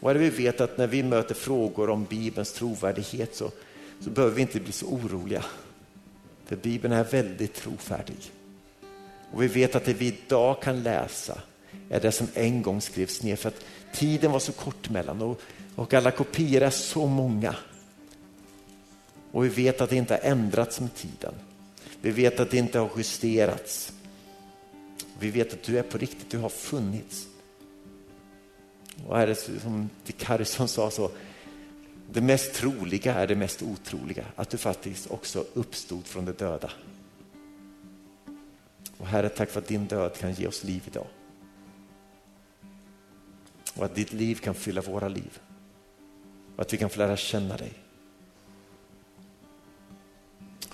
Och 0.00 0.16
vi 0.16 0.30
vet 0.30 0.60
att 0.60 0.78
när 0.78 0.86
vi 0.86 1.02
möter 1.02 1.34
frågor 1.34 1.90
om 1.90 2.04
Bibelns 2.04 2.52
trovärdighet 2.52 3.34
så, 3.34 3.50
så 4.00 4.10
behöver 4.10 4.34
vi 4.34 4.42
inte 4.42 4.60
bli 4.60 4.72
så 4.72 4.86
oroliga. 4.86 5.44
För 6.44 6.56
Bibeln 6.56 6.94
är 6.94 7.04
väldigt 7.04 7.54
trofärdig. 7.54 8.32
Och 9.32 9.42
vi 9.42 9.46
vet 9.46 9.74
att 9.74 9.84
det 9.84 9.94
vi 9.94 10.06
idag 10.06 10.62
kan 10.62 10.82
läsa 10.82 11.40
är 11.90 12.00
det 12.00 12.12
som 12.12 12.26
en 12.34 12.62
gång 12.62 12.80
skrevs 12.80 13.22
ner 13.22 13.36
för 13.36 13.48
att 13.48 13.64
tiden 13.92 14.32
var 14.32 14.38
så 14.38 14.52
kort 14.52 14.90
mellan 14.90 15.22
och, 15.22 15.40
och 15.76 15.94
alla 15.94 16.10
kopior 16.10 16.62
är 16.62 16.70
så 16.70 17.06
många. 17.06 17.54
Och 19.32 19.44
vi 19.44 19.48
vet 19.48 19.80
att 19.80 19.90
det 19.90 19.96
inte 19.96 20.14
har 20.14 20.30
ändrats 20.30 20.80
med 20.80 20.94
tiden. 20.94 21.34
Vi 22.00 22.10
vet 22.10 22.40
att 22.40 22.50
det 22.50 22.56
inte 22.56 22.78
har 22.78 22.90
justerats. 22.96 23.92
Vi 25.18 25.30
vet 25.30 25.52
att 25.52 25.62
du 25.62 25.78
är 25.78 25.82
på 25.82 25.98
riktigt, 25.98 26.30
du 26.30 26.38
har 26.38 26.48
funnits. 26.48 27.26
Och 29.06 29.18
är 29.18 29.26
det 29.26 29.34
som 29.34 29.90
Karlsson 30.18 30.68
sa 30.68 30.90
så, 30.90 31.10
det 32.12 32.20
mest 32.20 32.54
troliga 32.54 33.14
är 33.14 33.26
det 33.26 33.36
mest 33.36 33.62
otroliga, 33.62 34.24
att 34.36 34.50
du 34.50 34.56
faktiskt 34.56 35.10
också 35.10 35.44
uppstod 35.54 36.06
från 36.06 36.24
de 36.24 36.32
döda. 36.32 36.70
Och 38.98 39.06
Herre, 39.06 39.28
tack 39.28 39.50
för 39.50 39.60
att 39.60 39.66
din 39.66 39.86
död 39.86 40.16
kan 40.18 40.32
ge 40.32 40.46
oss 40.46 40.64
liv 40.64 40.82
idag. 40.86 41.06
Och 43.74 43.84
att 43.84 43.94
ditt 43.94 44.12
liv 44.12 44.34
kan 44.34 44.54
fylla 44.54 44.80
våra 44.80 45.08
liv. 45.08 45.40
Och 46.56 46.62
att 46.62 46.72
vi 46.72 46.76
kan 46.76 46.90
få 46.90 46.98
lära 46.98 47.16
känna 47.16 47.56
dig. 47.56 47.72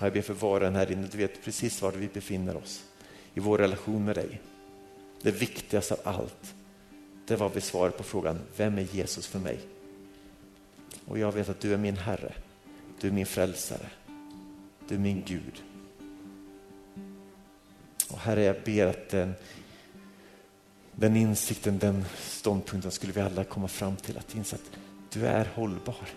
Jag 0.00 0.12
ber 0.12 0.22
för 0.22 0.34
var 0.34 0.60
och 0.60 0.66
en 0.66 0.76
här 0.76 0.92
inne, 0.92 1.08
du 1.12 1.18
vet 1.18 1.44
precis 1.44 1.82
var 1.82 1.92
vi 1.92 2.08
befinner 2.08 2.56
oss 2.56 2.84
i 3.34 3.40
vår 3.40 3.58
relation 3.58 4.04
med 4.04 4.14
dig. 4.14 4.40
Det 5.22 5.30
viktigaste 5.30 5.94
av 5.94 6.00
allt, 6.04 6.54
det 7.26 7.36
var 7.36 7.48
besvaret 7.48 7.96
på 7.96 8.02
frågan, 8.02 8.38
vem 8.56 8.78
är 8.78 8.82
Jesus 8.82 9.26
för 9.26 9.38
mig? 9.38 9.58
Och 11.04 11.18
jag 11.18 11.32
vet 11.32 11.48
att 11.48 11.60
du 11.60 11.74
är 11.74 11.78
min 11.78 11.96
Herre, 11.96 12.32
du 13.00 13.08
är 13.08 13.12
min 13.12 13.26
frälsare, 13.26 13.90
du 14.88 14.94
är 14.94 14.98
min 14.98 15.22
Gud. 15.26 15.62
Och 18.10 18.18
Herre, 18.18 18.42
jag 18.42 18.56
ber 18.64 18.86
att 18.86 19.08
den, 19.08 19.34
den 20.92 21.16
insikten, 21.16 21.78
den 21.78 22.04
ståndpunkten 22.18 22.90
skulle 22.90 23.12
vi 23.12 23.20
alla 23.20 23.44
komma 23.44 23.68
fram 23.68 23.96
till, 23.96 24.18
att 24.18 24.34
inse 24.34 24.56
att 24.56 24.70
du 25.12 25.26
är 25.26 25.48
hållbar. 25.54 26.08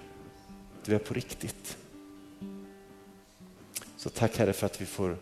Du 0.86 0.96
är 0.96 1.00
på 1.00 1.14
riktigt. 1.14 1.78
Så 3.98 4.10
tack 4.10 4.38
Herre 4.38 4.54
för 4.54 4.66
att 4.66 4.82
vi 4.82 4.86
får 4.86 5.18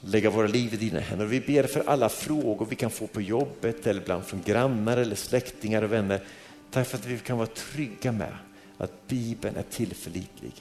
lägga 0.00 0.30
våra 0.30 0.46
liv 0.46 0.74
i 0.74 0.76
dina 0.76 1.00
händer. 1.00 1.26
Vi 1.26 1.40
ber 1.40 1.62
för 1.62 1.88
alla 1.88 2.08
frågor 2.08 2.66
vi 2.66 2.76
kan 2.76 2.90
få 2.90 3.06
på 3.06 3.20
jobbet 3.20 3.86
eller 3.86 4.00
ibland 4.00 4.24
från 4.24 4.42
grannar 4.42 4.96
eller 4.96 5.16
släktingar 5.16 5.82
och 5.82 5.92
vänner. 5.92 6.24
Tack 6.70 6.86
för 6.86 6.98
att 6.98 7.06
vi 7.06 7.18
kan 7.18 7.38
vara 7.38 7.46
trygga 7.46 8.12
med 8.12 8.36
att 8.78 9.06
Bibeln 9.08 9.56
är 9.56 9.62
tillförlitlig. 9.62 10.52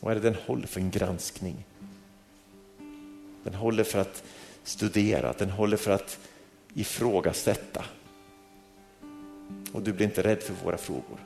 Och 0.00 0.10
är 0.10 0.14
det 0.14 0.20
den 0.20 0.36
håller 0.46 0.66
för 0.66 0.80
en 0.80 0.90
granskning. 0.90 1.64
Den 3.44 3.54
håller 3.54 3.84
för 3.84 3.98
att 3.98 4.24
studera, 4.64 5.34
den 5.38 5.50
håller 5.50 5.76
för 5.76 5.90
att 5.90 6.18
ifrågasätta. 6.74 7.84
Och 9.72 9.82
du 9.82 9.92
blir 9.92 10.06
inte 10.06 10.22
rädd 10.22 10.42
för 10.42 10.54
våra 10.64 10.76
frågor. 10.76 11.18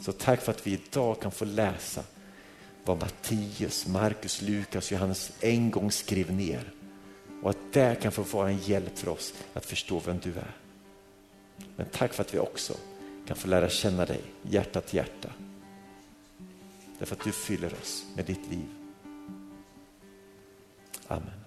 Så 0.00 0.12
tack 0.12 0.40
för 0.40 0.52
att 0.52 0.66
vi 0.66 0.72
idag 0.72 1.20
kan 1.20 1.30
få 1.30 1.44
läsa 1.44 2.02
vad 2.84 3.00
Mattias, 3.00 3.86
Markus, 3.86 4.42
Lukas, 4.42 4.92
Johannes 4.92 5.32
en 5.40 5.70
gång 5.70 5.90
skrev 5.90 6.32
ner. 6.32 6.72
Och 7.42 7.50
att 7.50 7.72
det 7.72 8.02
kan 8.02 8.12
få 8.12 8.22
vara 8.22 8.50
en 8.50 8.58
hjälp 8.58 8.98
för 8.98 9.08
oss 9.08 9.34
att 9.54 9.66
förstå 9.66 10.02
vem 10.06 10.18
du 10.22 10.30
är. 10.30 10.56
Men 11.76 11.86
tack 11.92 12.12
för 12.12 12.22
att 12.22 12.34
vi 12.34 12.38
också 12.38 12.76
kan 13.26 13.36
få 13.36 13.48
lära 13.48 13.68
känna 13.68 14.04
dig 14.04 14.20
hjärta 14.42 14.80
till 14.80 14.96
hjärta. 14.96 15.32
Därför 16.98 17.16
att 17.16 17.24
du 17.24 17.32
fyller 17.32 17.72
oss 17.72 18.04
med 18.16 18.24
ditt 18.24 18.50
liv. 18.50 18.68
Amen. 21.08 21.43